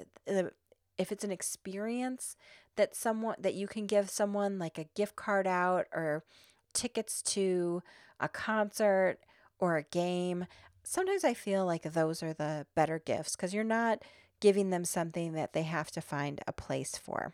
if 0.99 1.13
it's 1.13 1.25
an 1.25 1.33
experience 1.33 2.37
that 2.77 2.95
someone 2.95 3.37
that 3.39 3.55
you 3.55 3.67
can 3.67 3.87
give 3.87 4.11
someone 4.11 4.59
like 4.59 4.79
a 4.79 4.89
gift 4.95 5.17
card 5.17 5.47
out 5.47 5.87
or 5.93 6.25
tickets 6.73 7.23
to 7.23 7.83
a 8.21 8.29
concert 8.29 9.19
or 9.59 9.77
a 9.77 9.83
game, 9.83 10.47
sometimes 10.83 11.25
I 11.25 11.35
feel 11.35 11.67
like 11.67 11.83
those 11.83 12.23
are 12.23 12.33
the 12.33 12.67
better 12.75 12.99
gifts 12.99 13.35
because 13.35 13.55
you're 13.55 13.65
not 13.65 14.03
giving 14.41 14.71
them 14.71 14.85
something 14.85 15.33
that 15.33 15.53
they 15.53 15.63
have 15.63 15.91
to 15.93 16.01
find 16.01 16.41
a 16.47 16.53
place 16.53 16.97
for. 16.97 17.33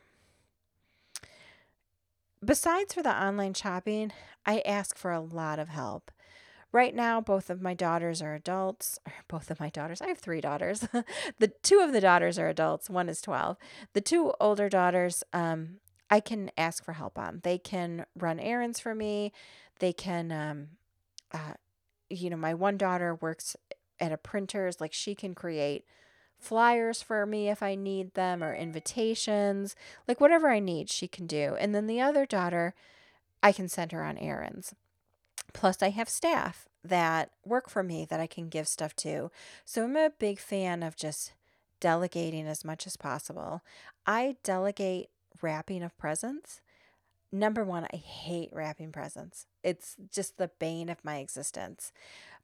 Besides 2.44 2.94
for 2.94 3.02
the 3.02 3.23
online 3.23 3.54
shopping, 3.54 4.12
I 4.44 4.61
ask 4.66 4.97
for 4.97 5.12
a 5.12 5.21
lot 5.21 5.59
of 5.59 5.68
help. 5.68 6.11
Right 6.73 6.94
now, 6.94 7.21
both 7.21 7.50
of 7.50 7.61
my 7.61 7.75
daughters 7.75 8.23
are 8.23 8.35
adults. 8.35 8.99
Both 9.28 9.50
of 9.50 9.61
my 9.61 9.68
daughters, 9.68 10.00
I 10.00 10.09
have 10.09 10.18
three 10.18 10.40
daughters. 10.40 10.88
the 11.38 11.52
two 11.62 11.80
of 11.80 11.92
the 11.92 12.00
daughters 12.00 12.38
are 12.38 12.49
adults, 12.49 12.88
one 12.88 13.09
is 13.09 13.21
12. 13.21 13.59
The 13.92 14.00
two 14.00 14.32
older 14.40 14.68
daughters, 14.68 15.23
um, 15.32 15.76
I 16.11 16.21
can 16.21 16.50
ask 16.56 16.85
for 16.85 16.94
help 16.94 17.18
on. 17.18 17.40
They 17.44 17.59
can 17.59 18.06
run 18.18 18.40
errands 18.40 18.80
for 18.80 18.94
me. 18.94 19.32
They 19.78 19.92
can, 19.92 20.32
um, 20.32 20.68
uh, 21.32 21.54
you 22.09 22.30
know, 22.30 22.37
my 22.37 22.54
one 22.54 22.78
daughter 22.78 23.14
works 23.14 23.54
at 24.00 24.12
a 24.12 24.16
printer's, 24.16 24.80
like 24.80 24.92
she 24.92 25.14
can 25.14 25.35
create 25.35 25.85
flyers 26.42 27.00
for 27.00 27.25
me 27.25 27.49
if 27.49 27.62
I 27.62 27.75
need 27.75 28.14
them 28.14 28.42
or 28.42 28.54
invitations, 28.54 29.76
like 30.08 30.20
whatever 30.20 30.50
I 30.50 30.58
need, 30.58 30.90
she 30.90 31.08
can 31.08 31.26
do. 31.26 31.56
And 31.58 31.75
then 31.75 31.87
the 31.87 32.00
other 32.00 32.26
daughter, 32.26 32.75
I 33.42 33.52
can 33.52 33.68
send 33.68 33.92
her 33.92 34.04
on 34.04 34.18
errands. 34.18 34.75
Plus, 35.52 35.82
I 35.82 35.90
have 35.90 36.08
staff 36.08 36.68
that 36.84 37.30
work 37.44 37.68
for 37.68 37.82
me 37.82 38.06
that 38.08 38.20
I 38.20 38.26
can 38.26 38.49
give 38.49 38.66
stuff 38.66 38.96
to. 38.96 39.30
So 39.64 39.84
I'm 39.84 39.96
a 39.96 40.11
big 40.18 40.38
fan 40.38 40.82
of 40.82 40.96
just 40.96 41.32
delegating 41.80 42.46
as 42.46 42.64
much 42.64 42.87
as 42.87 42.96
possible. 42.96 43.62
I 44.06 44.37
delegate 44.42 45.11
wrapping 45.40 45.82
of 45.82 45.96
presents. 45.99 46.61
Number 47.30 47.64
one, 47.64 47.87
I 47.92 47.96
hate 47.96 48.50
wrapping 48.52 48.92
presents. 48.92 49.46
It's 49.62 49.96
just 50.11 50.38
the 50.38 50.50
bane 50.58 50.88
of 50.88 51.04
my 51.04 51.18
existence. 51.18 51.92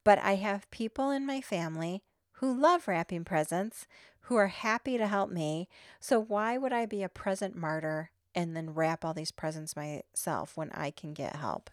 But 0.04 0.18
I 0.18 0.36
have 0.36 0.70
people 0.70 1.10
in 1.10 1.26
my 1.26 1.40
family 1.40 2.02
who 2.40 2.58
love 2.58 2.86
wrapping 2.86 3.24
presents, 3.24 3.86
who 4.22 4.36
are 4.36 4.48
happy 4.48 4.98
to 4.98 5.06
help 5.06 5.30
me. 5.30 5.68
So 6.00 6.20
why 6.20 6.58
would 6.58 6.72
I 6.72 6.86
be 6.86 7.02
a 7.02 7.08
present 7.08 7.56
martyr 7.56 8.10
and 8.34 8.54
then 8.56 8.74
wrap 8.74 9.04
all 9.04 9.14
these 9.14 9.32
presents 9.32 9.74
myself 9.74 10.56
when 10.56 10.70
I 10.72 10.90
can 10.90 11.14
get 11.14 11.36
help? 11.36 11.70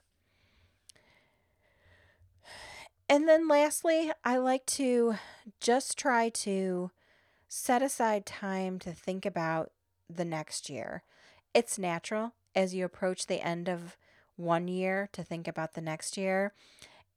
And 3.07 3.27
then 3.27 3.47
lastly, 3.47 4.11
I 4.23 4.37
like 4.37 4.65
to 4.67 5.15
just 5.59 5.97
try 5.97 6.29
to 6.29 6.89
set 7.47 7.83
aside 7.83 8.25
time 8.25 8.79
to 8.79 8.91
think 8.91 9.25
about 9.25 9.71
the 10.09 10.25
next 10.25 10.69
year. 10.69 11.03
It's 11.53 11.77
natural 11.77 12.33
as 12.55 12.73
you 12.73 12.83
approach 12.85 13.27
the 13.27 13.45
end 13.45 13.69
of 13.69 13.97
one 14.35 14.67
year 14.67 15.09
to 15.13 15.23
think 15.23 15.47
about 15.47 15.73
the 15.73 15.81
next 15.81 16.17
year. 16.17 16.53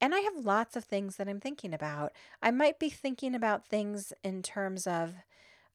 And 0.01 0.15
I 0.15 0.19
have 0.19 0.45
lots 0.45 0.75
of 0.75 0.85
things 0.85 1.17
that 1.17 1.27
I'm 1.27 1.39
thinking 1.39 1.73
about. 1.73 2.13
I 2.41 2.51
might 2.51 2.79
be 2.79 2.89
thinking 2.89 3.35
about 3.35 3.67
things 3.67 4.13
in 4.23 4.41
terms 4.41 4.87
of 4.87 5.15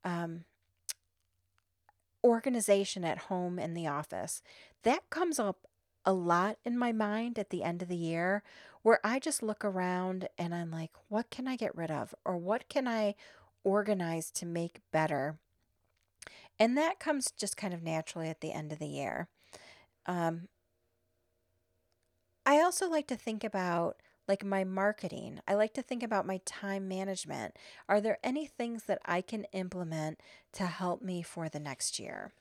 um, 0.03 0.45
organization 2.23 3.05
at 3.05 3.19
home 3.19 3.59
and 3.59 3.77
the 3.77 3.87
office. 3.87 4.43
That 4.83 5.11
comes 5.11 5.39
up 5.39 5.67
a 6.07 6.13
lot 6.13 6.59
in 6.65 6.79
my 6.79 6.93
mind 6.93 7.39
at 7.39 7.51
the 7.51 7.63
end 7.63 7.83
of 7.83 7.89
the 7.89 7.97
year 7.97 8.43
where 8.83 9.01
I 9.05 9.19
just 9.19 9.43
look 9.43 9.65
around 9.65 10.29
and 10.39 10.55
I'm 10.55 10.71
like, 10.71 10.93
what 11.09 11.31
can 11.31 11.49
I 11.49 11.57
get 11.57 11.77
rid 11.77 11.91
of? 11.91 12.15
Or 12.25 12.37
what 12.37 12.69
can 12.69 12.87
I 12.87 13.15
organize 13.63 14.31
to 14.33 14.47
make 14.47 14.81
better? 14.93 15.39
And 16.59 16.77
that 16.77 17.01
comes 17.01 17.31
just 17.31 17.57
kind 17.57 17.75
of 17.75 17.83
naturally 17.83 18.29
at 18.29 18.41
the 18.41 18.53
end 18.53 18.73
of 18.73 18.79
the 18.79 18.87
year. 18.87 19.29
Um, 20.07 20.49
I 22.47 22.61
also 22.61 22.89
like 22.89 23.07
to 23.09 23.17
think 23.17 23.43
about 23.43 23.97
like 24.27 24.45
my 24.45 24.65
marketing. 24.65 25.41
I 25.47 25.55
like 25.55 25.75
to 25.75 25.83
think 25.83 26.03
about 26.03 26.27
my 26.27 26.41
time 26.45 26.89
management. 26.89 27.57
Are 27.89 28.01
there 28.01 28.19
any 28.25 28.47
things 28.47 28.85
that 28.85 29.01
I 29.05 29.21
can 29.21 29.45
implement 29.53 30.21
to 30.53 30.67
help 30.67 31.03
me 31.03 31.23
for 31.23 31.49
the 31.49 31.61
next 31.61 31.99
year? 31.99 32.33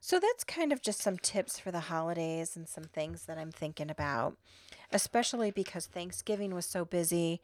So 0.00 0.18
that's 0.18 0.42
kind 0.42 0.72
of 0.72 0.82
just 0.82 1.00
some 1.00 1.18
tips 1.18 1.58
for 1.58 1.70
the 1.70 1.80
holidays 1.80 2.56
and 2.56 2.68
some 2.68 2.84
things 2.84 3.26
that 3.26 3.38
I'm 3.38 3.52
thinking 3.52 3.90
about, 3.90 4.36
especially 4.90 5.52
because 5.52 5.86
Thanksgiving 5.86 6.54
was 6.54 6.66
so 6.66 6.84
busy 6.84 7.40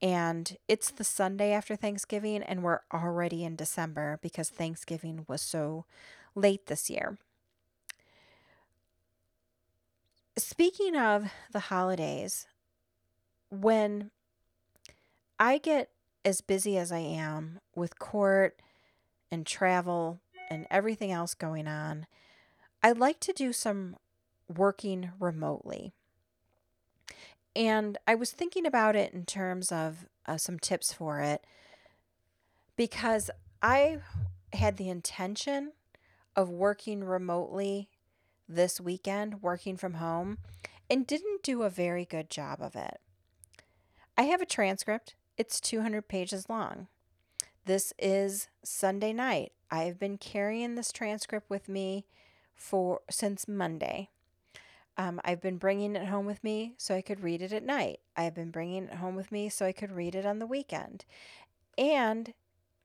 and 0.00 0.56
it's 0.68 0.90
the 0.90 1.04
Sunday 1.04 1.52
after 1.52 1.74
Thanksgiving 1.74 2.42
and 2.42 2.62
we're 2.62 2.80
already 2.92 3.44
in 3.44 3.56
December 3.56 4.18
because 4.22 4.48
Thanksgiving 4.48 5.24
was 5.28 5.42
so 5.42 5.84
late 6.34 6.66
this 6.66 6.88
year. 6.88 7.18
Speaking 10.36 10.96
of 10.96 11.32
the 11.52 11.60
holidays, 11.60 12.46
when 13.50 14.10
I 15.38 15.58
get 15.58 15.90
as 16.24 16.40
busy 16.40 16.76
as 16.76 16.92
I 16.92 16.98
am 16.98 17.60
with 17.74 17.98
court 17.98 18.60
and 19.30 19.46
travel 19.46 20.20
and 20.50 20.66
everything 20.70 21.12
else 21.12 21.34
going 21.34 21.68
on, 21.68 22.06
I'd 22.82 22.98
like 22.98 23.20
to 23.20 23.32
do 23.32 23.52
some 23.52 23.96
working 24.48 25.10
remotely. 25.18 25.92
And 27.54 27.98
I 28.06 28.14
was 28.14 28.30
thinking 28.30 28.66
about 28.66 28.96
it 28.96 29.12
in 29.12 29.24
terms 29.24 29.72
of 29.72 30.06
uh, 30.26 30.36
some 30.36 30.58
tips 30.58 30.92
for 30.92 31.20
it 31.20 31.44
because 32.76 33.30
I 33.62 33.98
had 34.52 34.76
the 34.76 34.88
intention 34.88 35.72
of 36.36 36.48
working 36.48 37.02
remotely 37.02 37.88
this 38.48 38.80
weekend, 38.80 39.42
working 39.42 39.76
from 39.76 39.94
home, 39.94 40.38
and 40.88 41.06
didn't 41.06 41.42
do 41.42 41.62
a 41.62 41.70
very 41.70 42.04
good 42.04 42.30
job 42.30 42.60
of 42.62 42.76
it. 42.76 43.00
I 44.18 44.22
have 44.22 44.42
a 44.42 44.46
transcript, 44.46 45.14
it's 45.36 45.60
200 45.60 46.08
pages 46.08 46.48
long. 46.48 46.88
This 47.66 47.92
is 48.00 48.48
Sunday 48.64 49.12
night. 49.12 49.52
I've 49.70 49.96
been 49.96 50.18
carrying 50.18 50.74
this 50.74 50.90
transcript 50.90 51.48
with 51.48 51.68
me 51.68 52.04
for 52.56 53.02
since 53.08 53.46
Monday. 53.46 54.08
Um, 54.96 55.20
I've 55.24 55.40
been 55.40 55.56
bringing 55.56 55.94
it 55.94 56.08
home 56.08 56.26
with 56.26 56.42
me 56.42 56.74
so 56.78 56.96
I 56.96 57.00
could 57.00 57.22
read 57.22 57.42
it 57.42 57.52
at 57.52 57.62
night. 57.62 58.00
I've 58.16 58.34
been 58.34 58.50
bringing 58.50 58.86
it 58.86 58.94
home 58.94 59.14
with 59.14 59.30
me 59.30 59.48
so 59.48 59.64
I 59.64 59.70
could 59.70 59.92
read 59.92 60.16
it 60.16 60.26
on 60.26 60.40
the 60.40 60.48
weekend. 60.48 61.04
And 61.76 62.34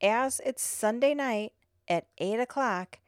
as 0.04 0.40
it's 0.46 0.62
Sunday 0.62 1.16
night 1.16 1.54
at 1.88 2.06
8 2.20 2.42
o'clock, 2.42 3.00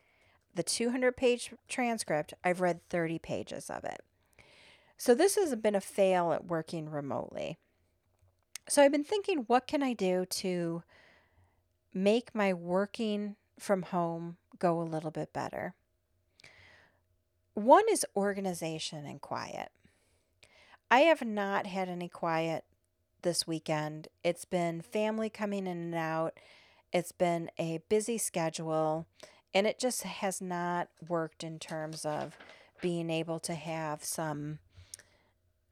the 0.55 0.63
200 0.63 1.15
page 1.15 1.53
transcript, 1.67 2.33
I've 2.43 2.61
read 2.61 2.89
30 2.89 3.19
pages 3.19 3.69
of 3.69 3.83
it. 3.83 4.01
So 4.97 5.13
this 5.13 5.35
has 5.35 5.55
been 5.55 5.75
a 5.75 5.81
fail 5.81 6.33
at 6.33 6.45
working 6.45 6.89
remotely. 6.89 7.59
So 8.67 8.81
I've 8.81 8.91
been 8.91 9.03
thinking, 9.03 9.45
what 9.47 9.67
can 9.67 9.83
I 9.83 9.93
do 9.93 10.25
to 10.25 10.83
make 11.95 12.35
my 12.35 12.53
working 12.53 13.37
from 13.57 13.83
home 13.83 14.35
go 14.59 14.81
a 14.81 14.83
little 14.83 15.11
bit 15.11 15.31
better. 15.33 15.73
One 17.53 17.85
is 17.89 18.05
organization 18.15 19.05
and 19.05 19.21
quiet. 19.21 19.71
I 20.91 20.99
have 21.01 21.23
not 21.23 21.65
had 21.65 21.87
any 21.87 22.09
quiet 22.09 22.65
this 23.21 23.47
weekend. 23.47 24.09
It's 24.23 24.45
been 24.45 24.81
family 24.81 25.29
coming 25.29 25.65
in 25.65 25.77
and 25.77 25.95
out. 25.95 26.37
It's 26.91 27.13
been 27.13 27.49
a 27.57 27.79
busy 27.89 28.17
schedule, 28.17 29.07
and 29.53 29.65
it 29.65 29.79
just 29.79 30.03
has 30.03 30.41
not 30.41 30.89
worked 31.07 31.43
in 31.43 31.59
terms 31.59 32.05
of 32.05 32.37
being 32.81 33.09
able 33.09 33.39
to 33.39 33.53
have 33.55 34.03
some 34.03 34.59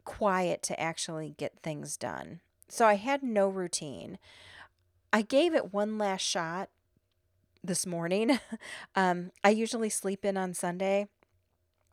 quiet 0.05 0.63
to 0.63 0.79
actually 0.79 1.35
get 1.37 1.59
things 1.61 1.95
done. 1.97 2.39
So 2.69 2.85
I 2.85 2.95
had 2.95 3.23
no 3.23 3.47
routine. 3.47 4.17
I 5.11 5.21
gave 5.21 5.53
it 5.53 5.73
one 5.73 5.97
last 5.97 6.21
shot 6.21 6.69
this 7.63 7.85
morning. 7.85 8.39
um, 8.95 9.31
I 9.43 9.49
usually 9.49 9.89
sleep 9.89 10.25
in 10.25 10.37
on 10.37 10.53
Sunday 10.53 11.07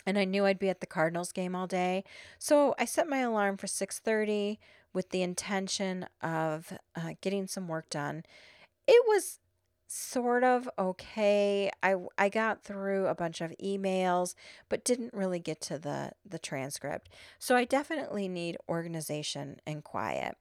and 0.07 0.19
I 0.19 0.25
knew 0.25 0.47
I'd 0.47 0.59
be 0.59 0.71
at 0.71 0.81
the 0.81 0.87
Cardinals 0.87 1.33
game 1.33 1.55
all 1.55 1.67
day. 1.67 2.05
So 2.39 2.75
I 2.79 2.85
set 2.85 3.09
my 3.09 3.19
alarm 3.19 3.57
for 3.57 3.67
6:30 3.67 4.59
with 4.93 5.11
the 5.11 5.23
intention 5.23 6.07
of 6.23 6.73
uh, 6.97 7.15
getting 7.21 7.47
some 7.47 7.69
work 7.69 7.89
done. 7.91 8.25
It 8.87 9.05
was 9.07 9.39
sort 9.87 10.45
of 10.45 10.69
okay. 10.79 11.71
I 11.83 11.97
I 12.17 12.29
got 12.29 12.63
through 12.63 13.07
a 13.07 13.15
bunch 13.15 13.41
of 13.41 13.55
emails, 13.63 14.35
but 14.69 14.85
didn't 14.85 15.15
really 15.15 15.41
get 15.41 15.61
to 15.63 15.79
the 15.79 16.13
the 16.25 16.39
transcript. 16.39 17.11
So 17.39 17.57
I 17.57 17.65
definitely 17.65 18.29
need 18.29 18.57
organization 18.69 19.61
and 19.67 19.85
quiet. 19.85 20.37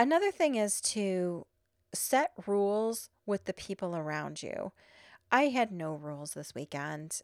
Another 0.00 0.30
thing 0.30 0.54
is 0.54 0.80
to 0.80 1.44
set 1.92 2.32
rules 2.46 3.10
with 3.26 3.44
the 3.44 3.52
people 3.52 3.94
around 3.94 4.42
you. 4.42 4.72
I 5.30 5.48
had 5.48 5.70
no 5.70 5.92
rules 5.92 6.32
this 6.32 6.54
weekend. 6.54 7.20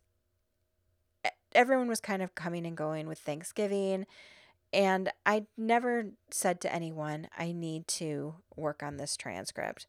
Everyone 1.54 1.88
was 1.88 2.02
kind 2.02 2.20
of 2.20 2.34
coming 2.34 2.66
and 2.66 2.76
going 2.76 3.08
with 3.08 3.18
Thanksgiving, 3.18 4.04
and 4.74 5.10
I 5.24 5.46
never 5.56 6.08
said 6.30 6.60
to 6.60 6.74
anyone, 6.74 7.28
I 7.38 7.52
need 7.52 7.88
to 7.88 8.34
work 8.56 8.82
on 8.82 8.98
this 8.98 9.16
transcript. 9.16 9.86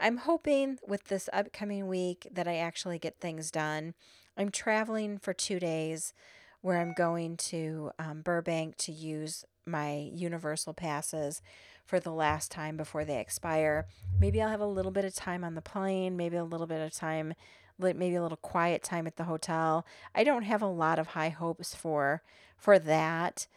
I'm 0.00 0.16
hoping 0.16 0.78
with 0.88 1.08
this 1.08 1.28
upcoming 1.34 1.88
week 1.88 2.26
that 2.32 2.48
I 2.48 2.56
actually 2.56 2.98
get 2.98 3.20
things 3.20 3.50
done. 3.50 3.92
I'm 4.38 4.50
traveling 4.50 5.18
for 5.18 5.34
two 5.34 5.60
days 5.60 6.14
where 6.62 6.80
I'm 6.80 6.94
going 6.96 7.36
to 7.36 7.90
um, 7.98 8.22
Burbank 8.22 8.78
to 8.78 8.92
use 8.92 9.44
my 9.66 10.10
universal 10.14 10.72
passes 10.72 11.42
for 11.90 11.98
the 11.98 12.12
last 12.12 12.52
time 12.52 12.76
before 12.76 13.04
they 13.04 13.18
expire. 13.18 13.84
Maybe 14.20 14.40
I'll 14.40 14.48
have 14.48 14.60
a 14.60 14.66
little 14.66 14.92
bit 14.92 15.04
of 15.04 15.12
time 15.12 15.42
on 15.42 15.56
the 15.56 15.60
plane, 15.60 16.16
maybe 16.16 16.36
a 16.36 16.44
little 16.44 16.68
bit 16.68 16.80
of 16.80 16.94
time, 16.94 17.34
maybe 17.80 18.14
a 18.14 18.22
little 18.22 18.36
quiet 18.36 18.84
time 18.84 19.08
at 19.08 19.16
the 19.16 19.24
hotel. 19.24 19.84
I 20.14 20.22
don't 20.22 20.44
have 20.44 20.62
a 20.62 20.66
lot 20.66 21.00
of 21.00 21.08
high 21.08 21.30
hopes 21.30 21.74
for 21.74 22.22
for 22.56 22.78
that, 22.78 23.48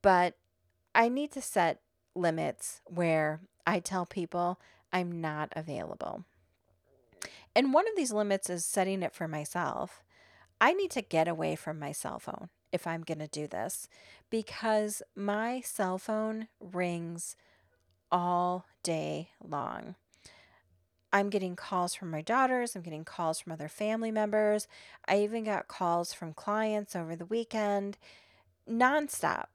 but 0.00 0.38
I 0.94 1.10
need 1.10 1.30
to 1.32 1.42
set 1.42 1.82
limits 2.14 2.80
where 2.86 3.40
I 3.66 3.80
tell 3.80 4.06
people 4.06 4.58
I'm 4.90 5.20
not 5.20 5.52
available. 5.54 6.24
And 7.54 7.74
one 7.74 7.86
of 7.86 7.96
these 7.96 8.12
limits 8.12 8.48
is 8.48 8.64
setting 8.64 9.02
it 9.02 9.12
for 9.12 9.28
myself. 9.28 10.02
I 10.58 10.72
need 10.72 10.90
to 10.92 11.02
get 11.02 11.28
away 11.28 11.54
from 11.54 11.78
my 11.78 11.92
cell 11.92 12.18
phone 12.18 12.48
if 12.72 12.86
I'm 12.86 13.02
going 13.02 13.18
to 13.18 13.28
do 13.28 13.46
this 13.46 13.88
because 14.30 15.02
my 15.14 15.60
cell 15.60 15.98
phone 15.98 16.48
rings 16.60 17.36
all 18.14 18.64
day 18.84 19.30
long. 19.42 19.96
I'm 21.12 21.30
getting 21.30 21.56
calls 21.56 21.94
from 21.94 22.12
my 22.12 22.22
daughters, 22.22 22.76
I'm 22.76 22.82
getting 22.82 23.04
calls 23.04 23.40
from 23.40 23.52
other 23.52 23.68
family 23.68 24.12
members. 24.12 24.68
I 25.06 25.20
even 25.20 25.42
got 25.44 25.66
calls 25.66 26.12
from 26.12 26.32
clients 26.32 26.94
over 26.94 27.16
the 27.16 27.26
weekend, 27.26 27.98
nonstop. 28.70 29.46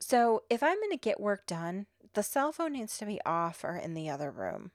So 0.00 0.42
if 0.50 0.60
I'm 0.60 0.76
going 0.78 0.90
to 0.90 0.96
get 0.96 1.20
work 1.20 1.46
done, 1.46 1.86
the 2.14 2.24
cell 2.24 2.50
phone 2.50 2.72
needs 2.72 2.98
to 2.98 3.06
be 3.06 3.20
off 3.24 3.62
or 3.62 3.76
in 3.76 3.94
the 3.94 4.10
other 4.10 4.30
room. 4.30 4.72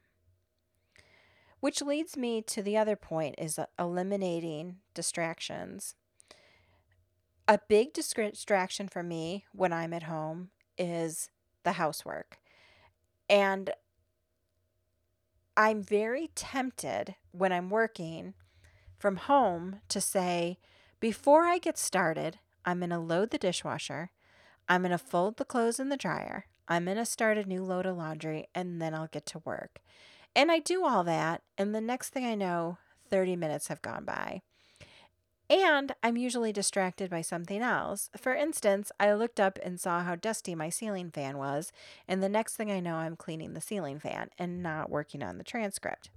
Which 1.60 1.82
leads 1.82 2.16
me 2.16 2.42
to 2.44 2.62
the 2.62 2.78
other 2.78 2.96
point 2.96 3.36
is 3.38 3.60
eliminating 3.78 4.78
distractions. 4.94 5.96
A 7.50 7.60
big 7.68 7.92
distraction 7.92 8.88
for 8.88 9.04
me 9.04 9.46
when 9.52 9.74
I'm 9.74 9.94
at 9.94 10.04
home 10.04 10.52
is 10.78 11.30
the 11.64 11.74
housework. 11.74 12.40
And 13.30 13.72
I'm 15.56 15.84
very 15.84 16.32
tempted 16.36 17.16
when 17.32 17.52
I'm 17.52 17.70
working 17.70 18.34
from 18.98 19.18
home 19.18 19.82
to 19.90 20.02
say, 20.02 20.58
before 21.00 21.44
I 21.44 21.58
get 21.58 21.78
started, 21.78 22.40
I'm 22.66 22.80
going 22.80 22.90
to 22.90 23.00
load 23.00 23.32
the 23.32 23.38
dishwasher, 23.38 24.12
I'm 24.68 24.82
going 24.82 24.92
to 24.92 24.98
fold 24.98 25.38
the 25.38 25.46
clothes 25.46 25.80
in 25.80 25.90
the 25.90 25.98
dryer, 25.98 26.48
I'm 26.68 26.86
going 26.86 26.98
to 26.98 27.06
start 27.06 27.38
a 27.38 27.44
new 27.44 27.64
load 27.64 27.86
of 27.86 27.98
laundry, 27.98 28.48
and 28.54 28.82
then 28.82 28.94
I'll 28.94 29.08
get 29.08 29.26
to 29.28 29.42
work. 29.46 29.80
And 30.36 30.52
I 30.52 30.60
do 30.60 30.86
all 30.86 31.04
that, 31.04 31.42
and 31.58 31.74
the 31.74 31.82
next 31.82 32.10
thing 32.10 32.26
I 32.26 32.36
know, 32.36 32.78
30 33.10 33.36
minutes 33.36 33.68
have 33.68 33.82
gone 33.82 34.06
by. 34.06 34.42
And 35.50 35.96
I'm 36.04 36.16
usually 36.16 36.54
distracted 36.54 37.10
by 37.10 37.22
something 37.22 37.62
else. 37.62 38.12
For 38.16 38.36
instance, 38.36 38.92
I 39.00 39.14
looked 39.14 39.40
up 39.40 39.58
and 39.64 39.80
saw 39.80 40.04
how 40.04 40.16
dusty 40.16 40.54
my 40.54 40.70
ceiling 40.70 41.10
fan 41.10 41.40
was, 41.40 41.72
and 42.08 42.22
the 42.22 42.30
next 42.30 42.56
thing 42.56 42.70
I 42.70 42.80
know, 42.80 42.96
I'm 42.96 43.16
cleaning 43.16 43.54
the 43.54 43.62
ceiling 43.62 44.00
fan 44.00 44.30
and 44.38 44.62
not 44.62 44.92
working 44.92 45.24
on 45.24 45.40
the 45.40 45.44
transcript. 45.44 46.12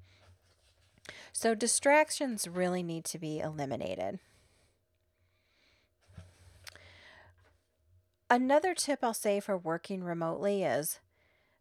So, 1.33 1.55
distractions 1.55 2.47
really 2.47 2.83
need 2.83 3.05
to 3.07 3.19
be 3.19 3.41
eliminated. 3.41 4.19
Another 8.29 8.75
tip 8.75 9.01
I'll 9.03 9.15
say 9.15 9.41
for 9.41 9.57
working 9.57 10.05
remotely 10.05 10.63
is 10.63 11.01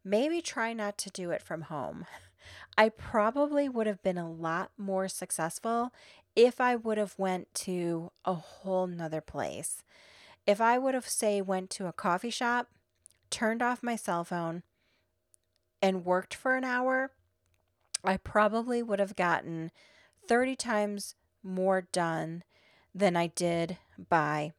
maybe 0.03 0.41
try 0.41 0.73
not 0.73 0.97
to 0.99 1.09
do 1.09 1.31
it 1.31 1.41
from 1.41 1.63
home. 1.63 2.05
I 2.77 2.89
probably 2.89 3.69
would 3.69 3.87
have 3.87 4.01
been 4.01 4.17
a 4.17 4.31
lot 4.31 4.71
more 4.77 5.07
successful 5.07 5.91
if 6.35 6.61
I 6.61 6.75
would 6.75 6.97
have 6.97 7.15
went 7.17 7.53
to 7.55 8.11
a 8.25 8.33
whole 8.33 8.87
nother 8.87 9.21
place. 9.21 9.83
If 10.47 10.59
I 10.59 10.77
would 10.77 10.93
have 10.93 11.07
say 11.07 11.41
went 11.41 11.69
to 11.71 11.87
a 11.87 11.93
coffee 11.93 12.29
shop, 12.29 12.67
turned 13.29 13.61
off 13.61 13.83
my 13.83 13.95
cell 13.95 14.23
phone 14.23 14.63
and 15.81 16.05
worked 16.05 16.33
for 16.33 16.55
an 16.55 16.63
hour, 16.63 17.11
I 18.03 18.17
probably 18.17 18.81
would 18.81 18.99
have 18.99 19.15
gotten 19.15 19.71
30 20.27 20.55
times 20.55 21.15
more 21.43 21.81
done 21.81 22.43
than 22.93 23.15
I 23.15 23.27
did 23.27 23.77
by 24.09 24.53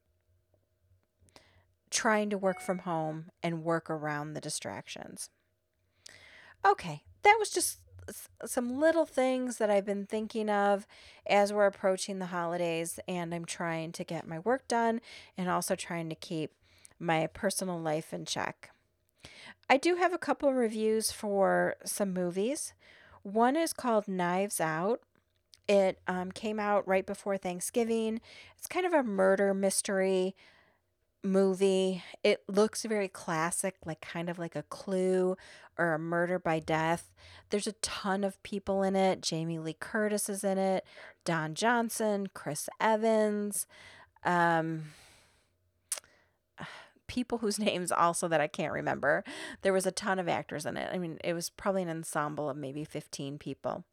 trying 1.90 2.30
to 2.30 2.38
work 2.38 2.60
from 2.60 2.80
home 2.80 3.30
and 3.42 3.64
work 3.64 3.90
around 3.90 4.32
the 4.32 4.40
distractions. 4.40 5.28
Okay, 6.64 7.02
that 7.22 7.36
was 7.38 7.50
just 7.50 7.78
some 8.44 8.78
little 8.80 9.06
things 9.06 9.58
that 9.58 9.70
I've 9.70 9.86
been 9.86 10.06
thinking 10.06 10.48
of 10.48 10.86
as 11.26 11.52
we're 11.52 11.66
approaching 11.66 12.18
the 12.18 12.26
holidays, 12.26 12.98
and 13.06 13.34
I'm 13.34 13.44
trying 13.44 13.92
to 13.92 14.04
get 14.04 14.26
my 14.26 14.38
work 14.38 14.66
done 14.68 15.00
and 15.36 15.48
also 15.48 15.74
trying 15.74 16.08
to 16.08 16.14
keep 16.14 16.52
my 16.98 17.26
personal 17.26 17.80
life 17.80 18.12
in 18.12 18.24
check. 18.24 18.70
I 19.68 19.76
do 19.76 19.96
have 19.96 20.12
a 20.12 20.18
couple 20.18 20.52
reviews 20.52 21.12
for 21.12 21.76
some 21.84 22.12
movies. 22.12 22.74
One 23.22 23.56
is 23.56 23.72
called 23.72 24.08
Knives 24.08 24.60
Out. 24.60 25.00
It 25.68 26.00
um, 26.08 26.32
came 26.32 26.58
out 26.58 26.86
right 26.86 27.06
before 27.06 27.38
Thanksgiving. 27.38 28.20
It's 28.58 28.66
kind 28.66 28.84
of 28.84 28.92
a 28.92 29.02
murder 29.02 29.54
mystery 29.54 30.34
movie. 31.22 32.02
It 32.22 32.42
looks 32.48 32.84
very 32.84 33.08
classic, 33.08 33.76
like 33.84 34.00
kind 34.00 34.28
of 34.28 34.38
like 34.38 34.56
a 34.56 34.62
clue 34.64 35.36
or 35.78 35.94
a 35.94 35.98
murder 35.98 36.38
by 36.38 36.58
death. 36.58 37.12
There's 37.50 37.66
a 37.66 37.72
ton 37.72 38.24
of 38.24 38.42
people 38.42 38.82
in 38.82 38.96
it. 38.96 39.22
Jamie 39.22 39.58
Lee 39.58 39.76
Curtis 39.78 40.28
is 40.28 40.44
in 40.44 40.58
it, 40.58 40.84
Don 41.24 41.54
Johnson, 41.54 42.28
Chris 42.34 42.68
Evans, 42.80 43.66
um, 44.24 44.84
people 47.06 47.38
whose 47.38 47.58
names 47.60 47.92
also 47.92 48.28
that 48.28 48.40
I 48.40 48.46
can't 48.46 48.72
remember. 48.72 49.24
There 49.62 49.72
was 49.72 49.86
a 49.86 49.92
ton 49.92 50.18
of 50.18 50.28
actors 50.28 50.66
in 50.66 50.76
it. 50.76 50.90
I 50.92 50.98
mean, 50.98 51.18
it 51.24 51.34
was 51.34 51.50
probably 51.50 51.82
an 51.82 51.90
ensemble 51.90 52.50
of 52.50 52.56
maybe 52.56 52.84
15 52.84 53.38
people. 53.38 53.84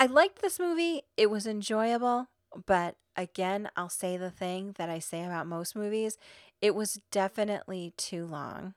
I 0.00 0.06
liked 0.06 0.42
this 0.42 0.58
movie. 0.58 1.02
It 1.16 1.30
was 1.30 1.46
enjoyable, 1.46 2.26
but 2.66 2.96
again, 3.16 3.68
I'll 3.76 3.88
say 3.88 4.16
the 4.16 4.30
thing 4.30 4.74
that 4.78 4.90
I 4.90 4.98
say 4.98 5.24
about 5.24 5.46
most 5.46 5.76
movies. 5.76 6.18
It 6.60 6.74
was 6.74 7.00
definitely 7.10 7.92
too 7.96 8.26
long. 8.26 8.74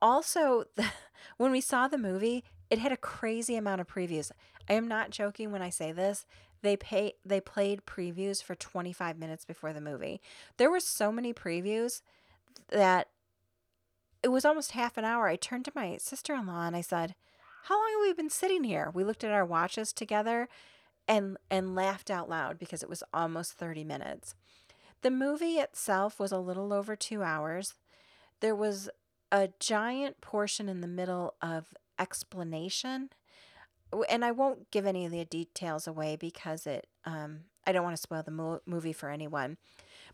Also, 0.00 0.64
when 1.36 1.52
we 1.52 1.60
saw 1.60 1.88
the 1.88 1.98
movie, 1.98 2.44
it 2.70 2.78
had 2.78 2.92
a 2.92 2.96
crazy 2.96 3.56
amount 3.56 3.80
of 3.80 3.86
previews. 3.86 4.30
I 4.68 4.74
am 4.74 4.88
not 4.88 5.10
joking 5.10 5.52
when 5.52 5.62
I 5.62 5.70
say 5.70 5.92
this. 5.92 6.26
They 6.62 6.76
pay 6.76 7.14
they 7.24 7.40
played 7.40 7.86
previews 7.86 8.42
for 8.42 8.54
25 8.54 9.18
minutes 9.18 9.44
before 9.44 9.72
the 9.72 9.80
movie. 9.80 10.20
There 10.56 10.70
were 10.70 10.80
so 10.80 11.10
many 11.10 11.34
previews 11.34 12.02
that 12.70 13.08
it 14.22 14.28
was 14.28 14.44
almost 14.44 14.72
half 14.72 14.96
an 14.96 15.04
hour. 15.04 15.26
I 15.26 15.34
turned 15.36 15.64
to 15.64 15.72
my 15.74 15.96
sister-in-law 15.96 16.66
and 16.66 16.76
I 16.76 16.80
said, 16.80 17.16
"How 17.64 17.74
long 17.74 17.90
have 17.92 18.08
we 18.08 18.12
been 18.12 18.30
sitting 18.30 18.62
here?" 18.62 18.90
We 18.94 19.02
looked 19.02 19.24
at 19.24 19.32
our 19.32 19.44
watches 19.44 19.92
together 19.92 20.48
and 21.08 21.36
and 21.50 21.74
laughed 21.74 22.10
out 22.10 22.28
loud 22.28 22.58
because 22.58 22.82
it 22.82 22.88
was 22.88 23.02
almost 23.12 23.54
30 23.54 23.84
minutes. 23.84 24.34
The 25.02 25.10
movie 25.10 25.56
itself 25.56 26.20
was 26.20 26.32
a 26.32 26.38
little 26.38 26.72
over 26.72 26.94
2 26.94 27.22
hours. 27.22 27.74
There 28.40 28.54
was 28.54 28.88
a 29.30 29.50
giant 29.58 30.20
portion 30.20 30.68
in 30.68 30.80
the 30.80 30.86
middle 30.86 31.34
of 31.40 31.74
explanation 31.98 33.10
and 34.08 34.24
I 34.24 34.30
won't 34.30 34.70
give 34.70 34.86
any 34.86 35.04
of 35.04 35.12
the 35.12 35.24
details 35.24 35.86
away 35.86 36.16
because 36.16 36.66
it 36.66 36.86
um 37.04 37.40
I 37.66 37.72
don't 37.72 37.84
want 37.84 37.96
to 37.96 38.02
spoil 38.02 38.22
the 38.22 38.30
mo- 38.30 38.60
movie 38.66 38.92
for 38.92 39.08
anyone. 39.08 39.56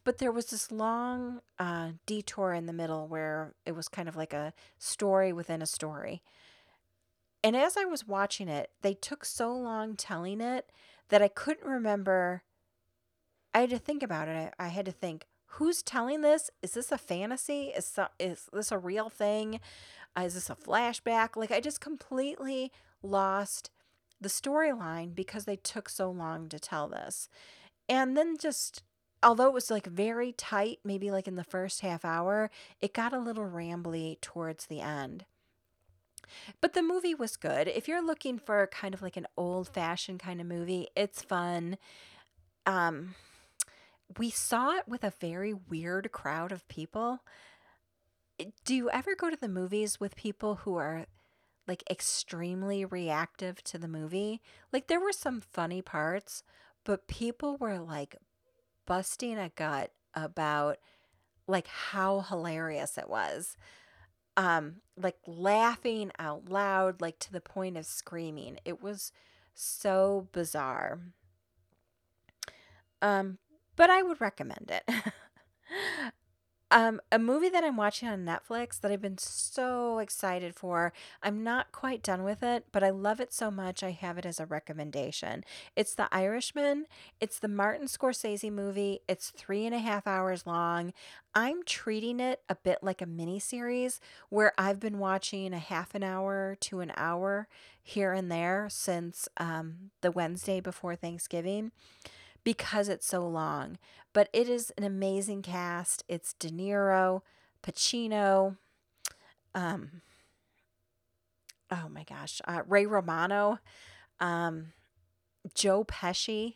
But 0.05 0.19
there 0.19 0.33
was 0.33 0.47
this 0.47 0.71
long 0.71 1.41
uh, 1.59 1.93
detour 2.07 2.53
in 2.53 2.67
the 2.67 2.73
middle 2.73 3.09
where 3.09 3.55
it 3.65 3.73
was 3.73 3.89
kind 3.89 4.09
of 4.09 4.17
like 4.17 4.33
a 4.33 4.53
story 4.79 5.33
within 5.33 5.63
a 5.63 5.67
story. 5.67 6.23
And 7.43 7.57
as 7.57 7.77
I 7.77 7.85
was 7.85 8.07
watching 8.07 8.49
it, 8.49 8.71
they 8.83 8.95
took 8.95 9.25
so 9.25 9.53
long 9.53 9.97
telling 9.97 10.41
it 10.41 10.71
that 11.09 11.23
I 11.23 11.29
couldn't 11.29 11.69
remember. 11.69 12.43
I 13.55 13.61
had 13.61 13.71
to 13.71 13.79
think 13.79 14.03
about 14.03 14.29
it. 14.29 14.53
I, 14.59 14.67
I 14.67 14.69
had 14.69 14.87
to 14.87 14.93
think, 14.93 15.27
who's 15.53 15.83
telling 15.83 16.21
this? 16.21 16.51
Is 16.63 16.73
this 16.73 16.93
a 16.93 16.99
fantasy? 16.99 17.73
Is 17.77 17.87
so, 17.87 18.09
is 18.19 18.49
this 18.53 18.73
a 18.73 18.79
real 18.79 19.09
thing? 19.09 19.61
Uh, 20.17 20.23
is 20.23 20.35
this 20.35 20.51
a 20.51 20.57
flashback? 20.57 21.37
Like, 21.37 21.51
I 21.51 21.61
just 21.61 21.81
completely 21.81 22.73
lost 23.03 23.71
the 24.21 24.29
storyline 24.29 25.15
because 25.15 25.45
they 25.45 25.57
took 25.57 25.89
so 25.89 26.11
long 26.11 26.49
to 26.49 26.59
tell 26.59 26.89
this. 26.89 27.29
And 27.89 28.17
then 28.17 28.37
just 28.37 28.83
although 29.23 29.47
it 29.47 29.53
was 29.53 29.71
like 29.71 29.87
very 29.87 30.33
tight, 30.33 30.79
maybe 30.85 31.11
like 31.11 31.29
in 31.29 31.37
the 31.37 31.45
first 31.45 31.81
half 31.81 32.05
hour, 32.05 32.51
it 32.81 32.95
got 32.95 33.13
a 33.13 33.19
little 33.19 33.45
rambly 33.45 34.21
towards 34.21 34.67
the 34.67 34.81
end. 34.81 35.25
But 36.61 36.73
the 36.73 36.83
movie 36.83 37.15
was 37.15 37.37
good. 37.37 37.69
If 37.69 37.89
you're 37.89 38.05
looking 38.05 38.39
for 38.39 38.67
kind 38.69 38.95
of 38.95 39.03
like 39.03 39.17
an 39.17 39.27
old 39.37 39.69
fashioned 39.69 40.21
kind 40.21 40.41
of 40.41 40.47
movie, 40.47 40.89
it's 40.97 41.23
fun. 41.23 41.79
Um, 42.67 43.15
we 44.19 44.31
saw 44.31 44.77
it 44.77 44.89
with 44.89 45.05
a 45.05 45.13
very 45.21 45.53
weird 45.55 46.11
crowd 46.13 46.53
of 46.53 46.67
people. 46.69 47.21
Do 48.65 48.75
you 48.75 48.89
ever 48.91 49.15
go 49.15 49.31
to 49.31 49.37
the 49.37 49.49
movies 49.49 49.99
with 49.99 50.17
people 50.17 50.57
who 50.57 50.77
are 50.77 51.07
like 51.67 51.83
extremely 51.91 52.85
reactive 52.85 53.63
to 53.65 53.79
the 53.79 53.89
movie? 53.89 54.41
Like 54.73 54.87
there 54.87 55.01
were 55.01 55.13
some 55.13 55.41
funny 55.41 55.83
parts, 55.83 56.43
but 56.85 57.09
people 57.09 57.57
were 57.59 57.79
like 57.79 58.17
busting 58.87 59.39
a 59.39 59.51
gut 59.51 59.93
about 60.15 60.79
like 61.47 61.67
how 61.67 62.21
hilarious 62.21 62.97
it 62.97 63.09
was. 63.09 63.57
Um 64.39 64.77
like 64.97 65.19
laughing 65.27 66.13
out 66.19 66.49
loud 66.49 67.01
like 67.03 67.19
to 67.21 67.33
the 67.33 67.41
point 67.43 67.77
of 67.77 67.87
screaming. 67.87 68.59
It 68.65 68.83
was 68.83 69.13
so 69.55 70.29
bizarre. 70.33 71.01
Um 73.03 73.39
but 73.77 73.91
I 73.91 74.03
would 74.03 74.21
recommend 74.21 74.71
it. 74.73 74.89
Um, 76.71 77.01
a 77.11 77.19
movie 77.19 77.49
that 77.49 77.65
I'm 77.65 77.79
watching 77.79 78.09
on 78.09 78.27
Netflix 78.27 78.79
that 78.81 78.91
I've 78.93 79.01
been 79.01 79.17
so 79.17 79.99
excited 80.01 80.55
for. 80.55 80.93
I'm 81.23 81.43
not 81.43 81.73
quite 81.73 82.03
done 82.03 82.25
with 82.25 82.43
it, 82.43 82.67
but 82.73 82.85
I 82.85 82.91
love 82.91 83.21
it 83.21 83.33
so 83.33 83.51
much 83.51 83.83
I 83.83 83.91
have 83.91 84.19
it 84.19 84.27
as 84.27 84.39
a 84.39 84.45
recommendation. 84.45 85.45
It's 85.77 85.95
The 85.95 86.09
Irishman. 86.13 86.85
It's 87.21 87.39
the 87.39 87.49
Martin 87.49 87.87
Scorsese 87.87 88.53
movie. 88.53 89.01
It's 89.09 89.31
three 89.31 89.65
and 89.65 89.75
a 89.75 89.79
half 89.79 90.07
hours 90.07 90.47
long. 90.47 90.93
I'm 91.35 91.63
treating 91.65 92.21
it 92.21 92.43
a 92.51 92.55
bit 92.55 92.79
like 92.83 93.01
a 93.01 93.07
mini 93.07 93.39
series 93.39 94.01
where 94.29 94.53
I've 94.59 94.81
been 94.81 94.99
watching 94.99 95.55
a 95.55 95.59
half 95.59 95.95
an 95.95 96.03
hour 96.03 96.57
to 96.61 96.81
an 96.81 96.93
hour 96.97 97.49
here 97.83 98.13
and 98.13 98.31
there 98.31 98.69
since 98.71 99.27
um, 99.39 99.91
the 100.03 100.11
Wednesday 100.11 100.61
before 100.61 100.97
Thanksgiving 100.97 101.73
because 102.49 102.89
it's 102.89 103.07
so 103.07 103.29
long. 103.29 103.77
But 104.15 104.31
it 104.33 104.49
is 104.49 104.73
an 104.79 104.83
amazing 104.83 105.43
cast. 105.43 106.03
It's 106.09 106.33
De 106.33 106.49
Niro, 106.49 107.21
Pacino, 107.63 108.57
um, 109.55 110.01
oh 111.71 111.91
my 111.91 112.05
gosh, 112.05 112.41
uh, 112.49 112.63
Ray 112.67 112.87
Romano, 112.87 113.59
um, 114.19 114.69
Joe 115.55 115.85
Pesci, 115.85 116.55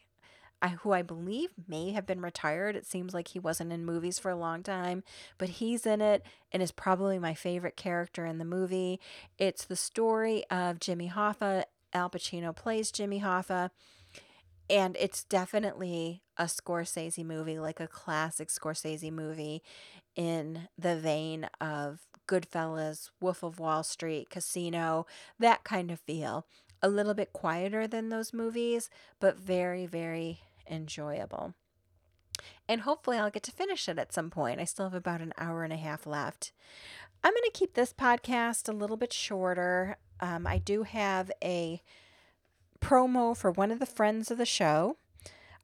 I, 0.62 0.68
who 0.68 0.92
I 0.92 1.02
believe 1.02 1.50
may 1.68 1.90
have 1.90 2.06
been 2.06 2.22
retired. 2.22 2.74
It 2.74 2.86
seems 2.86 3.12
like 3.12 3.28
he 3.28 3.38
wasn't 3.38 3.70
in 3.70 3.84
movies 3.84 4.18
for 4.18 4.30
a 4.30 4.36
long 4.36 4.62
time, 4.62 5.02
but 5.36 5.50
he's 5.50 5.84
in 5.84 6.00
it 6.00 6.24
and 6.52 6.62
is 6.62 6.72
probably 6.72 7.18
my 7.18 7.34
favorite 7.34 7.76
character 7.76 8.24
in 8.24 8.38
the 8.38 8.46
movie. 8.46 8.98
It's 9.36 9.66
the 9.66 9.76
story 9.76 10.42
of 10.50 10.80
Jimmy 10.80 11.10
Hoffa. 11.14 11.64
Al 11.92 12.08
Pacino 12.08 12.56
plays 12.56 12.90
Jimmy 12.90 13.20
Hoffa 13.20 13.68
and 14.72 14.96
it's 14.98 15.22
definitely 15.24 16.22
a 16.38 16.44
Scorsese 16.44 17.24
movie, 17.24 17.58
like 17.58 17.78
a 17.78 17.86
classic 17.86 18.48
Scorsese 18.48 19.12
movie 19.12 19.62
in 20.16 20.68
the 20.78 20.96
vein 20.96 21.48
of 21.60 22.06
Goodfellas, 22.26 23.10
Wolf 23.20 23.42
of 23.42 23.60
Wall 23.60 23.82
Street, 23.82 24.30
Casino, 24.30 25.06
that 25.38 25.62
kind 25.62 25.90
of 25.90 26.00
feel. 26.00 26.46
A 26.80 26.88
little 26.88 27.12
bit 27.12 27.34
quieter 27.34 27.86
than 27.86 28.08
those 28.08 28.32
movies, 28.32 28.88
but 29.20 29.36
very, 29.38 29.84
very 29.84 30.40
enjoyable. 30.68 31.54
And 32.66 32.80
hopefully, 32.80 33.18
I'll 33.18 33.30
get 33.30 33.42
to 33.44 33.52
finish 33.52 33.88
it 33.90 33.98
at 33.98 34.14
some 34.14 34.30
point. 34.30 34.58
I 34.58 34.64
still 34.64 34.86
have 34.86 34.94
about 34.94 35.20
an 35.20 35.34
hour 35.36 35.64
and 35.64 35.72
a 35.72 35.76
half 35.76 36.06
left. 36.06 36.52
I'm 37.22 37.34
going 37.34 37.42
to 37.44 37.50
keep 37.52 37.74
this 37.74 37.92
podcast 37.92 38.68
a 38.68 38.76
little 38.76 38.96
bit 38.96 39.12
shorter. 39.12 39.98
Um, 40.18 40.46
I 40.46 40.58
do 40.58 40.84
have 40.84 41.30
a 41.44 41.82
promo 42.82 43.34
for 43.34 43.50
one 43.50 43.70
of 43.70 43.78
the 43.78 43.86
friends 43.86 44.30
of 44.30 44.36
the 44.36 44.44
show. 44.44 44.96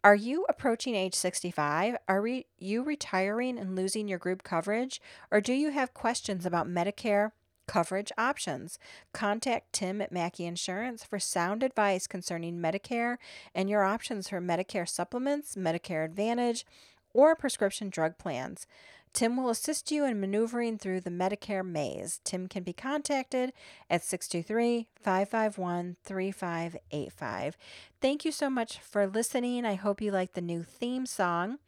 Are 0.05 0.15
you 0.15 0.47
approaching 0.49 0.95
age 0.95 1.15
65? 1.15 1.97
Are 2.07 2.23
re- 2.23 2.47
you 2.57 2.85
retiring 2.85 3.59
and 3.59 3.75
losing 3.75 4.07
your 4.07 4.19
group 4.19 4.45
coverage? 4.45 5.03
Or 5.31 5.41
do 5.41 5.53
you 5.53 5.71
have 5.71 5.93
questions 5.93 6.47
about 6.47 6.69
Medicare 6.69 7.33
coverage 7.67 8.13
options? 8.17 8.79
Contact 9.13 9.73
Tim 9.73 10.01
at 10.01 10.13
Mackey 10.13 10.47
Insurance 10.47 11.03
for 11.03 11.19
sound 11.19 11.65
advice 11.65 12.07
concerning 12.07 12.61
Medicare 12.61 13.17
and 13.53 13.69
your 13.69 13.83
options 13.83 14.29
for 14.29 14.41
Medicare 14.41 14.89
supplements, 14.89 15.57
Medicare 15.57 16.05
Advantage, 16.05 16.65
or 17.13 17.35
prescription 17.35 17.91
drug 17.91 18.17
plans. 18.17 18.69
Tim 19.13 19.37
will 19.37 19.51
assist 19.51 19.91
you 19.91 20.05
in 20.05 20.21
maneuvering 20.21 20.79
through 20.79 21.01
the 21.01 21.11
Medicare 21.11 21.65
maze. 21.65 22.21
Tim 22.25 22.47
can 22.47 22.63
be 22.63 22.73
contacted 22.73 23.53
at 23.89 24.05
623 24.05 24.89
551 25.01 25.97
3585. 26.05 27.57
Thank 28.01 28.25
you 28.25 28.33
so 28.33 28.49
much 28.51 28.79
for 28.79 29.07
listening. 29.07 29.65
I 29.65 29.75
hope 29.75 30.01
you 30.01 30.11
like 30.11 30.35
the 30.35 30.41
new 30.41 30.63
theme 30.63 31.07
song. 31.07 31.59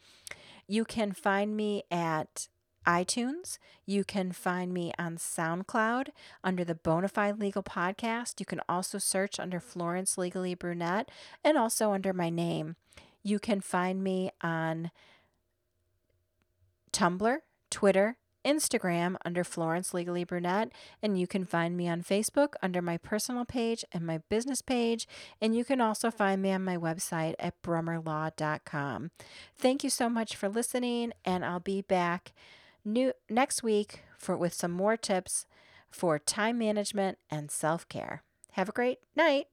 You 0.66 0.84
can 0.84 1.12
find 1.12 1.56
me 1.56 1.82
at 1.90 2.48
iTunes. 2.86 3.58
You 3.86 4.04
can 4.04 4.32
find 4.32 4.72
me 4.72 4.92
on 4.98 5.16
SoundCloud 5.16 6.08
under 6.42 6.64
the 6.64 6.74
Bonafide 6.74 7.38
Legal 7.38 7.62
Podcast. 7.62 8.40
You 8.40 8.46
can 8.46 8.60
also 8.68 8.98
search 8.98 9.38
under 9.38 9.60
Florence 9.60 10.16
Legally 10.16 10.54
Brunette 10.54 11.10
and 11.44 11.58
also 11.58 11.92
under 11.92 12.12
my 12.12 12.30
name. 12.30 12.76
You 13.22 13.38
can 13.38 13.60
find 13.60 14.02
me 14.02 14.30
on 14.42 14.90
Tumblr, 16.92 17.38
Twitter, 17.70 18.16
Instagram 18.44 19.16
under 19.24 19.44
Florence 19.44 19.92
Legally 19.92 20.24
Brunette, 20.24 20.72
and 21.02 21.18
you 21.18 21.26
can 21.26 21.44
find 21.44 21.76
me 21.76 21.88
on 21.88 22.02
Facebook 22.02 22.54
under 22.62 22.80
my 22.80 22.96
personal 22.96 23.44
page 23.44 23.84
and 23.92 24.06
my 24.06 24.18
business 24.28 24.62
page, 24.62 25.06
and 25.40 25.54
you 25.54 25.64
can 25.64 25.80
also 25.80 26.10
find 26.10 26.40
me 26.40 26.50
on 26.52 26.64
my 26.64 26.76
website 26.76 27.34
at 27.38 27.60
brummerlaw.com. 27.62 29.10
Thank 29.58 29.84
you 29.84 29.90
so 29.90 30.08
much 30.08 30.36
for 30.36 30.48
listening, 30.48 31.12
and 31.24 31.44
I'll 31.44 31.60
be 31.60 31.82
back 31.82 32.32
new 32.84 33.12
next 33.28 33.62
week 33.62 34.00
for 34.18 34.36
with 34.36 34.54
some 34.54 34.72
more 34.72 34.96
tips 34.96 35.46
for 35.90 36.18
time 36.18 36.58
management 36.58 37.18
and 37.30 37.50
self-care. 37.50 38.22
Have 38.52 38.68
a 38.68 38.72
great 38.72 38.98
night. 39.14 39.48